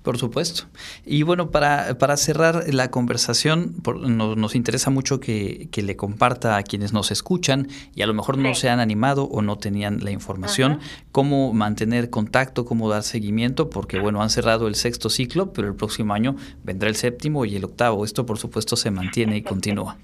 [0.10, 0.64] Por supuesto.
[1.06, 6.58] Y bueno, para, para cerrar la conversación, nos, nos, interesa mucho que, que, le comparta
[6.58, 10.04] a quienes nos escuchan y a lo mejor no se han animado o no tenían
[10.04, 10.80] la información,
[11.12, 15.76] cómo mantener contacto, cómo dar seguimiento, porque bueno, han cerrado el sexto ciclo, pero el
[15.76, 18.04] próximo año vendrá el séptimo y el octavo.
[18.04, 19.96] Esto por supuesto se mantiene y continúa.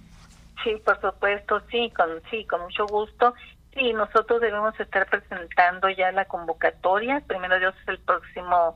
[0.64, 3.34] Sí, por supuesto, sí, con, sí, con mucho gusto
[3.76, 7.22] Sí, nosotros debemos estar presentando ya la convocatoria.
[7.28, 8.76] Primero Dios es el próximo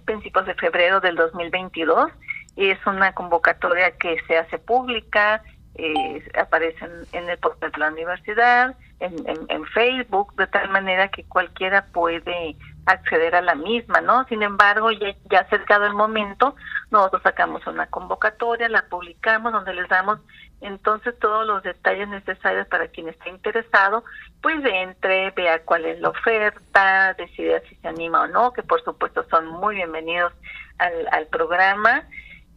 [0.00, 2.10] principios de febrero del 2022
[2.56, 5.42] y es una convocatoria que se hace pública,
[5.76, 9.14] eh, aparece en, el portal de la universidad, en,
[9.48, 12.56] en, Facebook, de tal manera que cualquiera puede
[12.90, 14.24] acceder a la misma, ¿no?
[14.24, 16.54] Sin embargo, ya, ya acercado el momento,
[16.90, 20.18] nosotros sacamos una convocatoria, la publicamos, donde les damos
[20.60, 24.04] entonces todos los detalles necesarios para quien esté interesado,
[24.42, 28.82] pues entre, vea cuál es la oferta, decida si se anima o no, que por
[28.84, 30.32] supuesto son muy bienvenidos
[30.78, 32.04] al, al programa.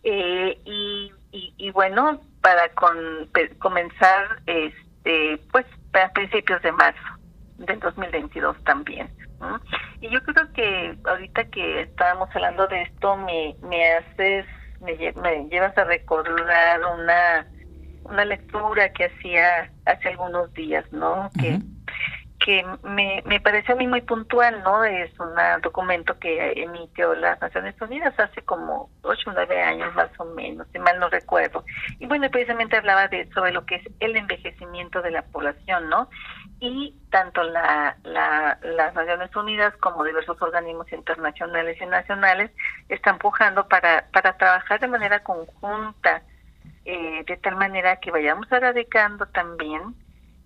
[0.03, 2.97] Eh, y, y, bueno, para con,
[3.59, 6.99] comenzar, este, pues a principios de marzo
[7.65, 9.09] del 2022 también.
[10.01, 14.45] Y yo creo que ahorita que estábamos hablando de esto, me, me haces,
[14.81, 17.47] me, me llevas a recordar una
[18.05, 21.29] una lectura que hacía hace algunos días, ¿no?
[21.39, 21.59] Que
[22.43, 24.83] que me, me parece a mí muy puntual, ¿no?
[24.83, 25.29] Es un
[25.61, 30.67] documento que emitió las Naciones Unidas hace como ocho o nueve años más o menos,
[30.73, 31.63] si mal no recuerdo.
[31.99, 36.09] Y bueno, precisamente hablaba de sobre lo que es el envejecimiento de la población, ¿no?
[36.65, 42.51] Y tanto la, la, las Naciones Unidas como diversos organismos internacionales y nacionales
[42.87, 46.23] están empujando para, para trabajar de manera conjunta,
[46.85, 49.93] eh, de tal manera que vayamos erradicando también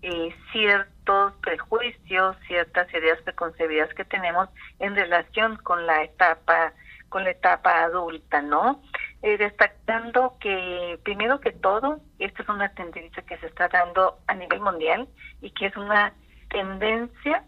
[0.02, 4.48] eh, ciertos prejuicios, ciertas ideas preconcebidas que tenemos
[4.80, 6.72] en relación con la etapa
[7.10, 8.82] con la etapa adulta, ¿no?
[9.20, 14.34] Eh, destacando que primero que todo, esta es una tendencia que se está dando a
[14.34, 15.08] nivel mundial
[15.40, 16.12] y que es una
[16.48, 17.42] tendencia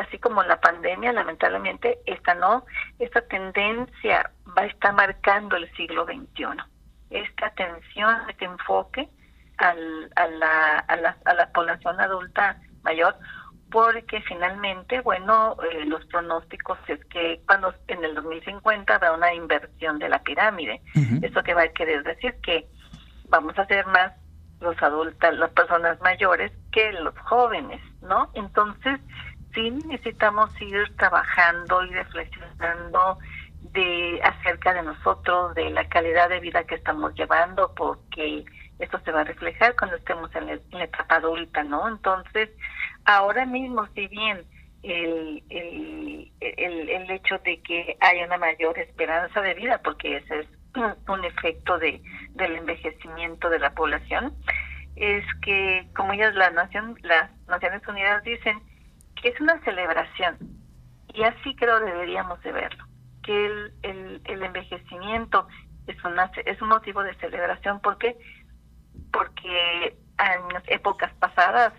[0.00, 2.64] así como la pandemia, lamentablemente, esta no,
[2.98, 6.62] esta tendencia va a estar marcando el siglo XXI.
[7.10, 9.08] Esta atención, este enfoque
[9.58, 13.14] al, a, la, a, la, a la población adulta mayor
[13.70, 19.98] porque finalmente, bueno, eh, los pronósticos es que cuando en el 2050 habrá una inversión
[19.98, 20.80] de la pirámide.
[21.22, 22.66] Eso que va a querer decir que
[23.28, 24.12] vamos a ser más
[24.60, 28.30] los adultos, las personas mayores que los jóvenes, ¿no?
[28.34, 29.00] Entonces,
[29.54, 33.18] sí necesitamos ir trabajando y reflexionando
[33.72, 38.44] de acerca de nosotros, de la calidad de vida que estamos llevando, porque
[38.78, 41.88] esto se va a reflejar cuando estemos en, la etapa adulta, ¿no?
[41.88, 42.50] Entonces,
[43.04, 44.44] ahora mismo, si bien
[44.82, 50.46] el, el, el, hecho de que haya una mayor esperanza de vida, porque ese es
[51.08, 54.34] un, efecto de, del envejecimiento de la población,
[54.96, 58.60] es que, como ellas, la nación, las Naciones Unidas dicen,
[59.20, 60.38] que es una celebración,
[61.12, 62.84] y así creo deberíamos de verlo,
[63.22, 65.46] que el, el, el envejecimiento
[65.86, 68.16] es, una, es un motivo de celebración, porque
[69.12, 71.72] porque en épocas pasadas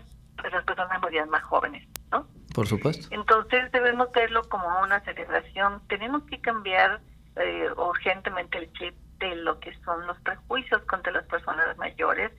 [0.50, 2.26] las personas morían más jóvenes, ¿no?
[2.54, 3.08] Por supuesto.
[3.10, 5.82] Entonces debemos verlo como una celebración.
[5.88, 7.00] Tenemos que cambiar
[7.36, 12.30] eh, urgentemente el chip de lo que son los prejuicios contra las personas mayores,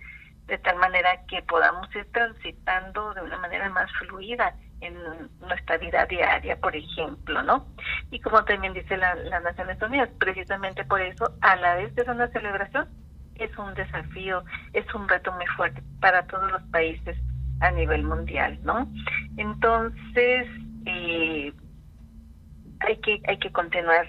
[0.47, 4.97] de tal manera que podamos ir transitando de una manera más fluida en
[5.39, 7.65] nuestra vida diaria, por ejemplo, ¿no?
[8.11, 12.03] Y como también dice la, las Naciones Unidas, precisamente por eso, a la vez de
[12.03, 12.89] una celebración,
[13.35, 14.43] es un desafío,
[14.73, 17.17] es un reto muy fuerte para todos los países
[17.63, 18.87] a nivel mundial, ¿no?
[19.37, 20.47] Entonces,
[20.85, 21.53] eh,
[22.81, 24.07] hay que hay que continuar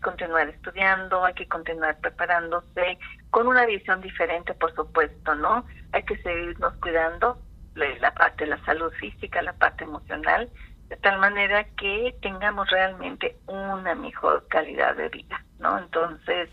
[0.00, 2.98] continuar estudiando, hay que continuar preparándose
[3.30, 5.64] con una visión diferente, por supuesto, ¿no?
[5.92, 7.40] Hay que seguirnos cuidando
[7.74, 10.48] la parte de la salud física, la parte emocional,
[10.88, 15.78] de tal manera que tengamos realmente una mejor calidad de vida, ¿no?
[15.78, 16.48] Entonces,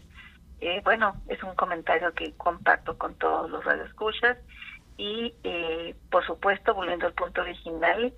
[0.62, 4.38] eh, bueno, es un comentario que comparto con todos los radioescuchas
[4.98, 8.14] y, eh, por supuesto, volviendo al punto original,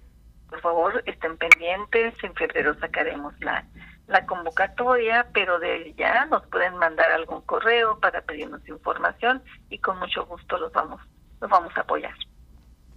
[0.50, 2.14] por favor, estén pendientes.
[2.24, 3.66] En febrero sacaremos la,
[4.08, 10.00] la convocatoria, pero de ya nos pueden mandar algún correo para pedirnos información y con
[10.00, 11.02] mucho gusto los vamos,
[11.42, 12.14] los vamos a apoyar.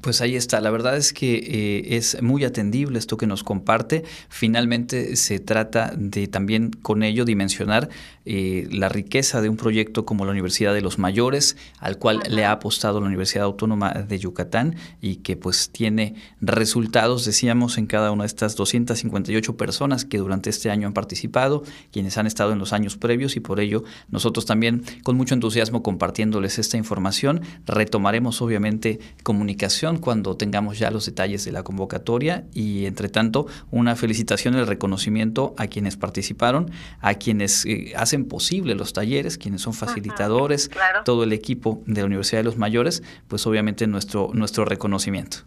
[0.00, 4.04] Pues ahí está, la verdad es que eh, es muy atendible esto que nos comparte.
[4.30, 7.90] Finalmente se trata de también con ello dimensionar
[8.24, 12.44] eh, la riqueza de un proyecto como la Universidad de los Mayores, al cual le
[12.46, 18.10] ha apostado la Universidad Autónoma de Yucatán y que pues tiene resultados, decíamos, en cada
[18.10, 22.58] una de estas 258 personas que durante este año han participado, quienes han estado en
[22.58, 28.40] los años previos y por ello nosotros también con mucho entusiasmo compartiéndoles esta información, retomaremos
[28.40, 34.54] obviamente comunicación cuando tengamos ya los detalles de la convocatoria y entre tanto una felicitación
[34.54, 36.70] y el reconocimiento a quienes participaron,
[37.00, 40.70] a quienes eh, hacen posible los talleres, quienes son facilitadores,
[41.04, 45.38] todo el equipo de la Universidad de los Mayores, pues obviamente nuestro, nuestro reconocimiento.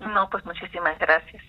[0.00, 1.42] No, pues muchísimas gracias.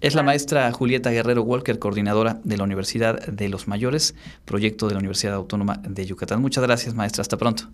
[0.00, 4.94] Es la maestra Julieta Guerrero Walker, coordinadora de la Universidad de los Mayores, proyecto de
[4.94, 6.40] la Universidad Autónoma de Yucatán.
[6.40, 7.22] Muchas gracias, maestra.
[7.22, 7.64] Hasta pronto.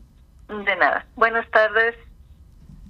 [0.48, 1.06] De nada.
[1.16, 1.94] Buenas tardes.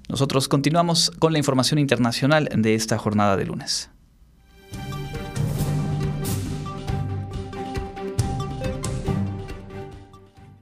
[0.09, 3.91] Nosotros continuamos con la información internacional de esta jornada de lunes.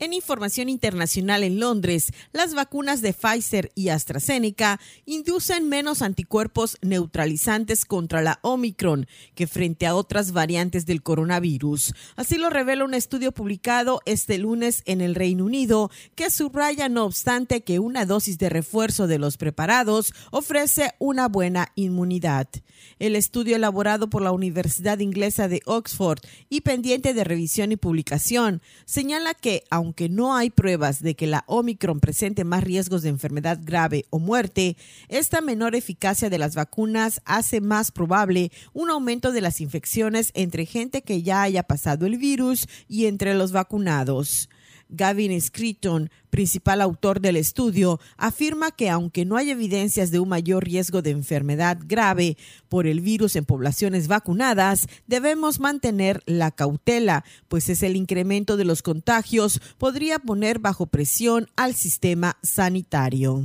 [0.08, 7.84] En información internacional en Londres, las vacunas de Pfizer y AstraZeneca inducen menos anticuerpos neutralizantes
[7.84, 9.06] contra la Omicron
[9.36, 11.94] que frente a otras variantes del coronavirus.
[12.16, 17.04] Así lo revela un estudio publicado este lunes en el Reino Unido que subraya no
[17.04, 22.48] obstante que una dosis de refuerzo de los preparados ofrece una buena inmunidad.
[23.00, 28.62] El estudio elaborado por la Universidad Inglesa de Oxford y pendiente de revisión y publicación
[28.86, 33.60] señala que aunque no hay pruebas de que la Omicron presente más riesgos de enfermedad
[33.62, 34.78] grave o muerte,
[35.10, 40.66] esta menor eficacia de las vacunas hace más probable un aumento de las infecciones entre
[40.68, 44.50] gente que ya haya pasado el virus y entre los vacunados.
[44.90, 50.64] Gavin Scritton, principal autor del estudio, afirma que aunque no hay evidencias de un mayor
[50.64, 52.38] riesgo de enfermedad grave
[52.70, 58.66] por el virus en poblaciones vacunadas, debemos mantener la cautela, pues es el incremento de
[58.66, 63.44] los contagios podría poner bajo presión al sistema sanitario.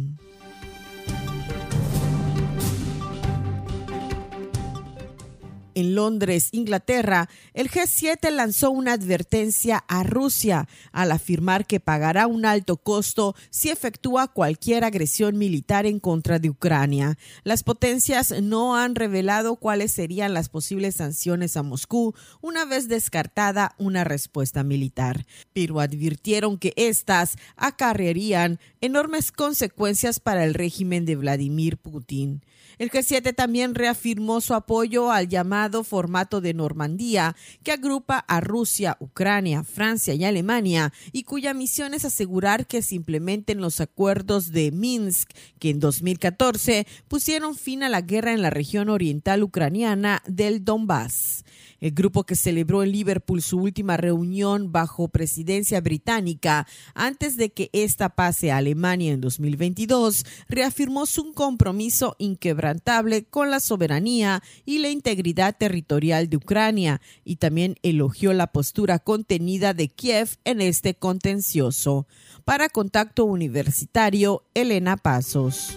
[5.75, 12.45] En Londres, Inglaterra, el G7 lanzó una advertencia a Rusia al afirmar que pagará un
[12.45, 17.19] alto costo si efectúa cualquier agresión militar en contra de Ucrania.
[17.45, 23.75] Las potencias no han revelado cuáles serían las posibles sanciones a Moscú una vez descartada
[23.79, 31.77] una respuesta militar, pero advirtieron que éstas acarrearían enormes consecuencias para el régimen de Vladimir
[31.77, 32.43] Putin.
[32.79, 38.97] El G7 también reafirmó su apoyo al llamado formato de Normandía, que agrupa a Rusia,
[39.01, 44.73] Ucrania, Francia y Alemania, y cuya misión es asegurar que se implementen los acuerdos de
[44.73, 50.65] Minsk, que en 2014 pusieron fin a la guerra en la región oriental ucraniana del
[50.65, 51.45] Donbass.
[51.83, 57.71] El grupo que celebró en Liverpool su última reunión bajo presidencia británica antes de que
[57.73, 64.91] esta pase a Alemania en 2022 reafirmó su compromiso inquebrantable con la soberanía y la
[64.91, 72.07] integridad territorial de Ucrania y también elogió la postura contenida de Kiev en este contencioso.
[72.45, 75.77] Para Contacto Universitario, Elena Pasos.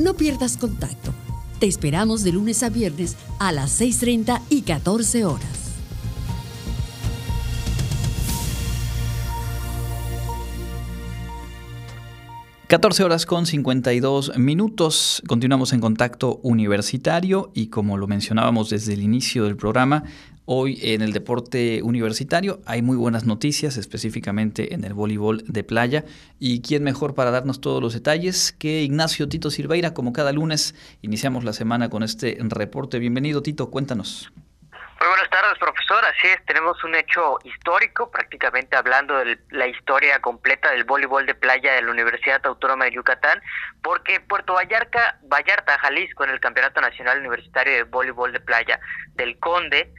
[0.00, 1.12] No pierdas contacto.
[1.58, 5.56] Te esperamos de lunes a viernes a las 6.30 y 14 horas.
[12.68, 15.22] ...14 horas con 52 minutos...
[15.26, 17.50] ...continuamos en contacto universitario...
[17.52, 20.04] ...y como lo mencionábamos desde el inicio del programa...
[20.52, 26.02] Hoy en el deporte universitario hay muy buenas noticias, específicamente en el voleibol de playa.
[26.40, 29.94] ¿Y quién mejor para darnos todos los detalles que Ignacio Tito Silveira?
[29.94, 32.98] Como cada lunes iniciamos la semana con este reporte.
[32.98, 34.32] Bienvenido Tito, cuéntanos.
[34.72, 36.04] Muy buenas tardes, profesor.
[36.04, 41.36] Así es, tenemos un hecho histórico, prácticamente hablando de la historia completa del voleibol de
[41.36, 43.40] playa de la Universidad Autónoma de Yucatán,
[43.84, 48.80] porque Puerto Vallarta, Vallarta, Jalisco, en el Campeonato Nacional Universitario de Voleibol de Playa
[49.14, 49.94] del Conde,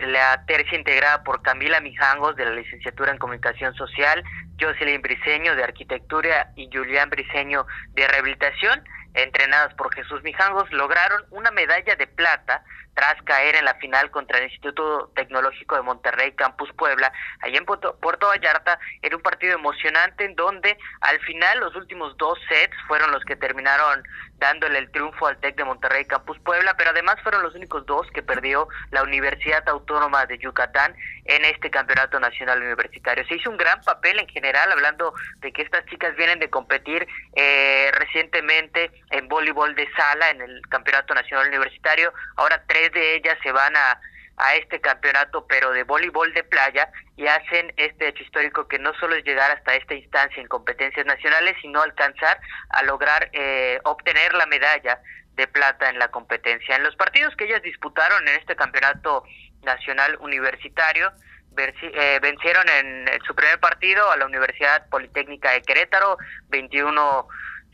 [0.00, 4.22] la tercia integrada por Camila Mijangos de la licenciatura en Comunicación Social,
[4.60, 8.82] Jocelyn Briseño de Arquitectura y Julián Briseño de Rehabilitación,
[9.14, 14.38] entrenadas por Jesús Mijangos, lograron una medalla de plata tras caer en la final contra
[14.38, 20.24] el Instituto Tecnológico de Monterrey, Campus Puebla, allá en Puerto, Vallarta, en un partido emocionante
[20.24, 24.02] en donde al final los últimos dos sets fueron los que terminaron
[24.38, 28.06] dándole el triunfo al TEC de Monterrey Campus Puebla, pero además fueron los únicos dos
[28.12, 30.94] que perdió la Universidad Autónoma de Yucatán
[31.26, 33.26] en este Campeonato Nacional Universitario.
[33.26, 37.06] Se hizo un gran papel en general, hablando de que estas chicas vienen de competir
[37.36, 43.36] eh, recientemente en voleibol de sala en el Campeonato Nacional Universitario, ahora tres de ellas
[43.42, 44.00] se van a
[44.40, 48.94] a este campeonato, pero de voleibol de playa, y hacen este hecho histórico que no
[48.94, 54.32] solo es llegar hasta esta instancia en competencias nacionales, sino alcanzar a lograr eh, obtener
[54.34, 55.00] la medalla
[55.34, 56.76] de plata en la competencia.
[56.76, 59.24] En los partidos que ellas disputaron en este campeonato
[59.62, 61.12] nacional universitario,
[61.56, 66.16] eh, vencieron en su primer partido a la Universidad Politécnica de Querétaro
[66.48, 67.28] 21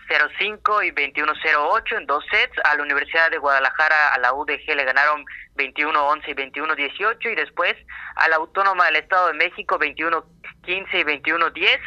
[0.09, 2.59] 21-05 y 21-08 en dos sets.
[2.64, 5.24] A la Universidad de Guadalajara, a la UDG le ganaron
[5.57, 7.74] 21-11 y 21-18 y después
[8.16, 10.24] a la Autónoma del Estado de México 21-15
[10.66, 11.78] y 21-10.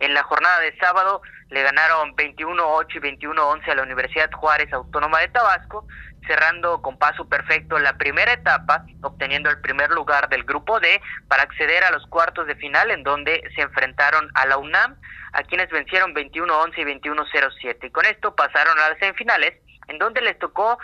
[0.00, 5.20] En la jornada de sábado le ganaron 21-8 y 21-11 a la Universidad Juárez Autónoma
[5.20, 5.86] de Tabasco,
[6.26, 11.42] cerrando con paso perfecto la primera etapa, obteniendo el primer lugar del grupo D para
[11.42, 14.96] acceder a los cuartos de final en donde se enfrentaron a la UNAM,
[15.32, 17.86] a quienes vencieron 21-11 y 21-07.
[17.86, 19.54] Y con esto pasaron a las semifinales,
[19.88, 20.78] en donde les tocó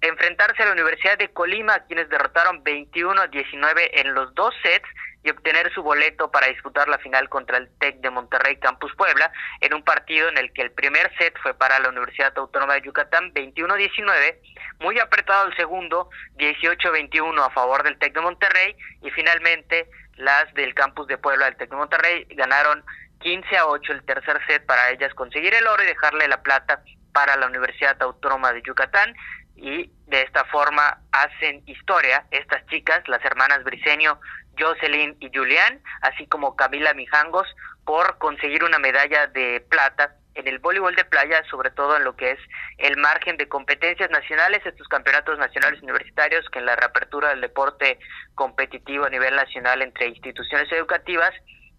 [0.00, 4.88] enfrentarse a la Universidad de Colima, a quienes derrotaron 21-19 en los dos sets
[5.24, 9.32] y obtener su boleto para disputar la final contra el TEC de Monterrey Campus Puebla,
[9.60, 12.82] en un partido en el que el primer set fue para la Universidad Autónoma de
[12.82, 14.38] Yucatán 21-19,
[14.80, 20.74] muy apretado el segundo 18-21 a favor del TEC de Monterrey y finalmente las del
[20.74, 22.84] Campus de Puebla del TEC de Monterrey ganaron
[23.20, 26.82] 15 a 8 el tercer set para ellas conseguir el oro y dejarle la plata
[27.12, 29.12] para la Universidad Autónoma de Yucatán
[29.60, 34.20] y de esta forma hacen historia estas chicas, las hermanas Briseño,
[34.58, 37.46] Jocelyn y Julián, así como Camila Mijangos,
[37.84, 42.14] por conseguir una medalla de plata en el voleibol de playa, sobre todo en lo
[42.14, 42.38] que es
[42.78, 47.98] el margen de competencias nacionales, estos campeonatos nacionales universitarios, que en la reapertura del deporte
[48.34, 51.32] competitivo a nivel nacional entre instituciones educativas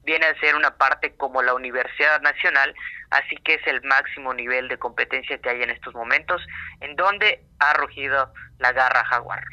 [0.10, 2.74] viene a ser una parte como la Universidad Nacional,
[3.12, 6.42] así que es el máximo nivel de competencia que hay en estos momentos,
[6.82, 9.44] en donde ha rugido la garra jaguar.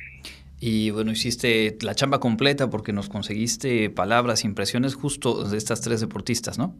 [0.58, 6.00] Y bueno, hiciste la chamba completa porque nos conseguiste palabras, impresiones justo de estas tres
[6.00, 6.74] deportistas, ¿no?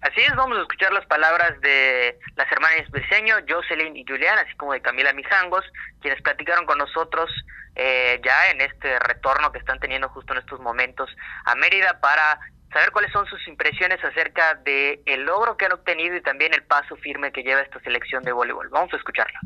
[0.00, 4.56] Así es, vamos a escuchar las palabras de las hermanas Briseño, Jocelyn y Julián, así
[4.56, 5.64] como de Camila Mijangos,
[6.00, 7.30] quienes platicaron con nosotros
[7.76, 11.08] eh, ya en este retorno que están teniendo justo en estos momentos
[11.44, 12.40] a Mérida para
[12.72, 16.62] saber cuáles son sus impresiones acerca de el logro que han obtenido y también el
[16.62, 18.68] paso firme que lleva esta selección de voleibol.
[18.68, 19.42] Vamos a escucharlos.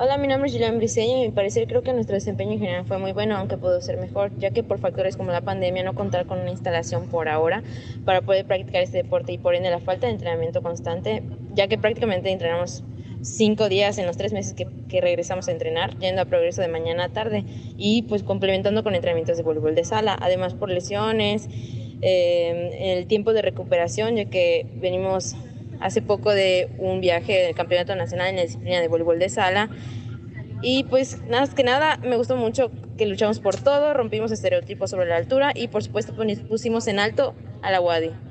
[0.00, 2.60] Hola, mi nombre es Julián Briceño y a mi parecer creo que nuestro desempeño en
[2.60, 5.82] general fue muy bueno, aunque pudo ser mejor, ya que por factores como la pandemia
[5.82, 7.64] no contar con una instalación por ahora
[8.04, 11.78] para poder practicar este deporte y por ende la falta de entrenamiento constante, ya que
[11.78, 12.84] prácticamente entrenamos
[13.22, 16.68] cinco días en los tres meses que, que, regresamos a entrenar, yendo a progreso de
[16.68, 17.44] mañana a tarde
[17.76, 21.48] y pues complementando con entrenamientos de voleibol de sala, además por lesiones,
[22.00, 25.34] eh, el tiempo de recuperación, ya que venimos
[25.80, 29.68] hace poco de un viaje del Campeonato Nacional en la disciplina de voleibol de sala.
[30.60, 34.90] Y pues nada más que nada, me gustó mucho que luchamos por todo, rompimos estereotipos
[34.90, 36.14] sobre la altura y por supuesto
[36.48, 38.27] pusimos en alto a la WADI.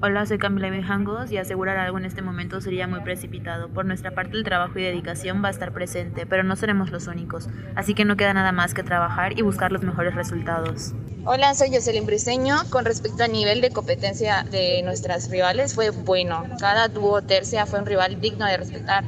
[0.00, 3.68] Hola, soy Camila Benjangos y asegurar algo en este momento sería muy precipitado.
[3.68, 7.08] Por nuestra parte el trabajo y dedicación va a estar presente, pero no seremos los
[7.08, 10.92] únicos, así que no queda nada más que trabajar y buscar los mejores resultados.
[11.24, 12.58] Hola, soy Jocelyn Briseño.
[12.70, 16.44] Con respecto al nivel de competencia de nuestras rivales, fue bueno.
[16.60, 19.02] Cada dúo tercia fue un rival digno de respetar.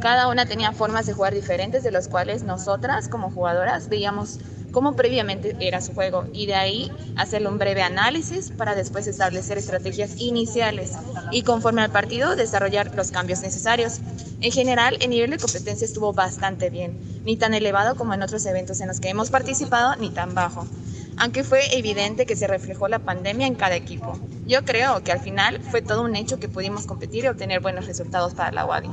[0.00, 4.38] Cada una tenía formas de jugar diferentes, de los cuales nosotras como jugadoras veíamos
[4.70, 9.58] cómo previamente era su juego y de ahí hacerle un breve análisis para después establecer
[9.58, 10.92] estrategias iniciales
[11.30, 14.00] y conforme al partido desarrollar los cambios necesarios.
[14.40, 18.46] En general, el nivel de competencia estuvo bastante bien, ni tan elevado como en otros
[18.46, 20.66] eventos en los que hemos participado, ni tan bajo,
[21.18, 24.18] aunque fue evidente que se reflejó la pandemia en cada equipo.
[24.46, 27.86] Yo creo que al final fue todo un hecho que pudimos competir y obtener buenos
[27.86, 28.88] resultados para la UADI.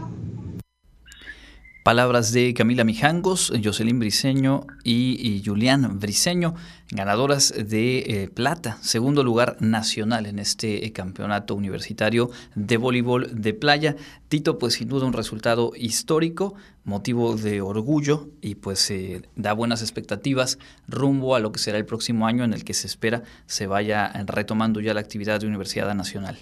[1.87, 6.53] Palabras de Camila Mijangos, Jocelyn Briseño y, Julián Briseño,
[6.91, 13.53] ganadoras de eh, plata, segundo lugar nacional en este eh, campeonato universitario de voleibol de
[13.53, 13.95] playa.
[14.27, 19.81] Tito, pues sin duda un resultado histórico, motivo de orgullo y pues eh, da buenas
[19.81, 20.59] expectativas
[20.89, 24.11] rumbo a lo que será el próximo año en el que se espera se vaya
[24.25, 26.37] retomando ya la actividad de Universidad Nacional.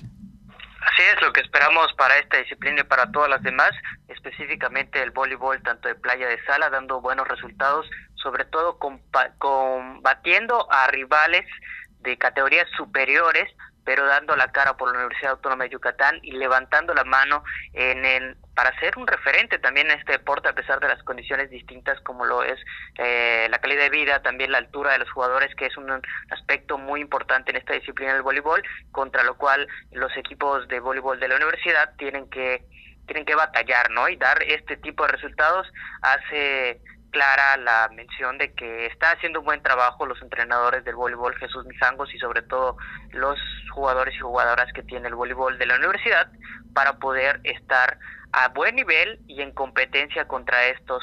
[1.05, 3.69] Es lo que esperamos para esta disciplina y para todas las demás,
[4.07, 8.79] específicamente el voleibol tanto de playa de sala, dando buenos resultados, sobre todo
[9.37, 11.45] combatiendo a rivales
[11.99, 13.47] de categorías superiores,
[13.85, 18.35] pero dando la cara por la Universidad Autónoma de Yucatán y levantando la mano en
[18.55, 22.25] para ser un referente también en este deporte a pesar de las condiciones distintas como
[22.25, 22.57] lo es
[22.97, 25.91] eh, la calidad de vida, también la altura de los jugadores, que es un
[26.29, 31.19] aspecto muy importante en esta disciplina del voleibol, contra lo cual los equipos de voleibol
[31.19, 32.63] de la universidad tienen que
[33.05, 34.09] tienen que batallar, ¿no?
[34.09, 35.71] Y dar este tipo de resultados
[36.01, 36.81] hace
[37.15, 41.65] clara la mención de que está haciendo un buen trabajo los entrenadores del voleibol Jesús
[41.65, 42.75] Mijangos y sobre todo
[43.11, 43.39] los
[43.73, 46.29] jugadores y jugadoras que tiene el voleibol de la universidad
[46.73, 47.97] para poder estar
[48.33, 51.01] a buen nivel y en competencia contra estos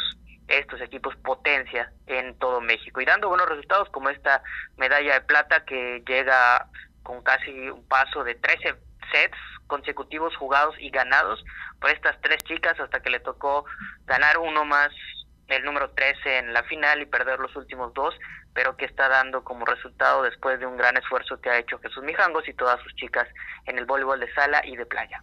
[0.48, 3.00] estos equipos potencia en todo México.
[3.00, 4.42] Y dando buenos resultados como esta
[4.76, 6.66] medalla de plata que llega
[7.02, 8.74] con casi un paso de 13
[9.12, 11.42] sets consecutivos jugados y ganados
[11.80, 13.64] por estas tres chicas hasta que le tocó
[14.04, 14.90] ganar uno más
[15.48, 18.14] el número 13 en la final y perder los últimos dos,
[18.54, 22.02] pero que está dando como resultado después de un gran esfuerzo que ha hecho Jesús
[22.02, 23.28] Mijangos y todas sus chicas
[23.66, 25.22] en el voleibol de sala y de playa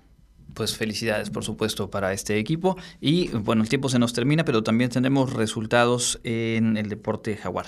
[0.55, 4.63] pues felicidades por supuesto para este equipo y bueno el tiempo se nos termina pero
[4.63, 7.67] también tenemos resultados en el deporte jaguar.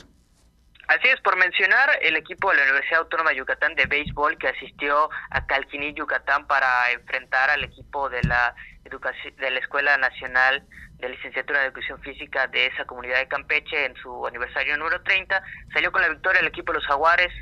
[0.92, 4.50] Así es, por mencionar el equipo de la Universidad Autónoma de Yucatán de béisbol que
[4.50, 10.66] asistió a Calquiní, Yucatán, para enfrentar al equipo de la, de la Escuela Nacional
[11.02, 15.44] de licenciatura de educación física de esa comunidad de Campeche en su aniversario número 30.
[15.74, 17.34] Salió con la victoria el equipo de los Jaguares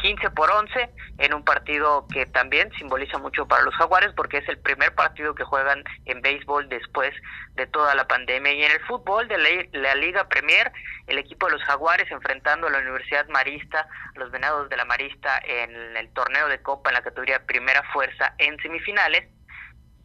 [0.00, 4.48] 15 por 11 en un partido que también simboliza mucho para los Jaguares porque es
[4.48, 7.12] el primer partido que juegan en béisbol después
[7.54, 8.52] de toda la pandemia.
[8.52, 9.38] Y en el fútbol de
[9.72, 10.72] la, Liga Premier,
[11.08, 15.42] el equipo de los Jaguares enfrentando a la Universidad Marista, los Venados de la Marista
[15.44, 19.28] en el torneo de Copa en la categoría Primera Fuerza en semifinales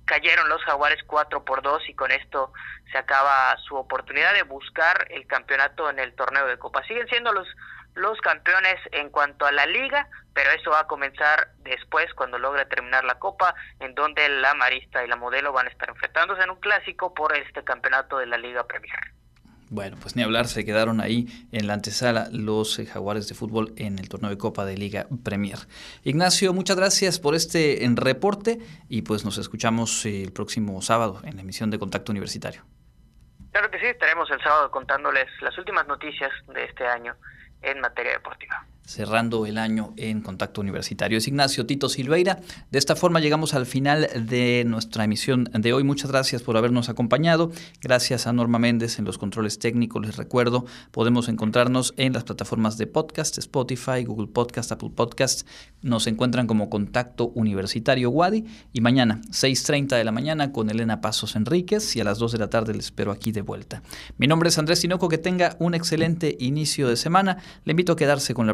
[0.05, 2.53] cayeron los Jaguares 4 por 2 y con esto
[2.91, 6.83] se acaba su oportunidad de buscar el campeonato en el torneo de Copa.
[6.83, 7.47] Siguen siendo los
[7.95, 12.65] los campeones en cuanto a la liga, pero eso va a comenzar después cuando logre
[12.65, 16.49] terminar la Copa, en donde la Marista y la Modelo van a estar enfrentándose en
[16.49, 19.14] un clásico por este campeonato de la Liga Premier.
[19.69, 23.73] Bueno, pues ni hablar, se quedaron ahí en la antesala los eh, jaguares de fútbol
[23.77, 25.57] en el torneo de Copa de Liga Premier.
[26.03, 28.59] Ignacio, muchas gracias por este en reporte
[28.89, 32.61] y pues nos escuchamos el próximo sábado en la emisión de Contacto Universitario.
[33.51, 37.15] Claro que sí, estaremos el sábado contándoles las últimas noticias de este año
[37.61, 41.17] en materia deportiva cerrando el año en Contacto Universitario.
[41.17, 42.39] Es Ignacio Tito Silveira.
[42.71, 45.83] De esta forma llegamos al final de nuestra emisión de hoy.
[45.83, 47.51] Muchas gracias por habernos acompañado.
[47.81, 50.05] Gracias a Norma Méndez en los controles técnicos.
[50.05, 55.47] Les recuerdo, podemos encontrarnos en las plataformas de podcast, Spotify, Google Podcast, Apple Podcast.
[55.81, 58.45] Nos encuentran como Contacto Universitario Wadi.
[58.71, 61.95] Y mañana, 6.30 de la mañana, con Elena Pasos Enríquez.
[61.95, 63.81] Y a las 2 de la tarde les espero aquí de vuelta.
[64.17, 65.09] Mi nombre es Andrés Tinoco.
[65.09, 67.37] Que tenga un excelente inicio de semana.
[67.63, 68.53] Le invito a quedarse con la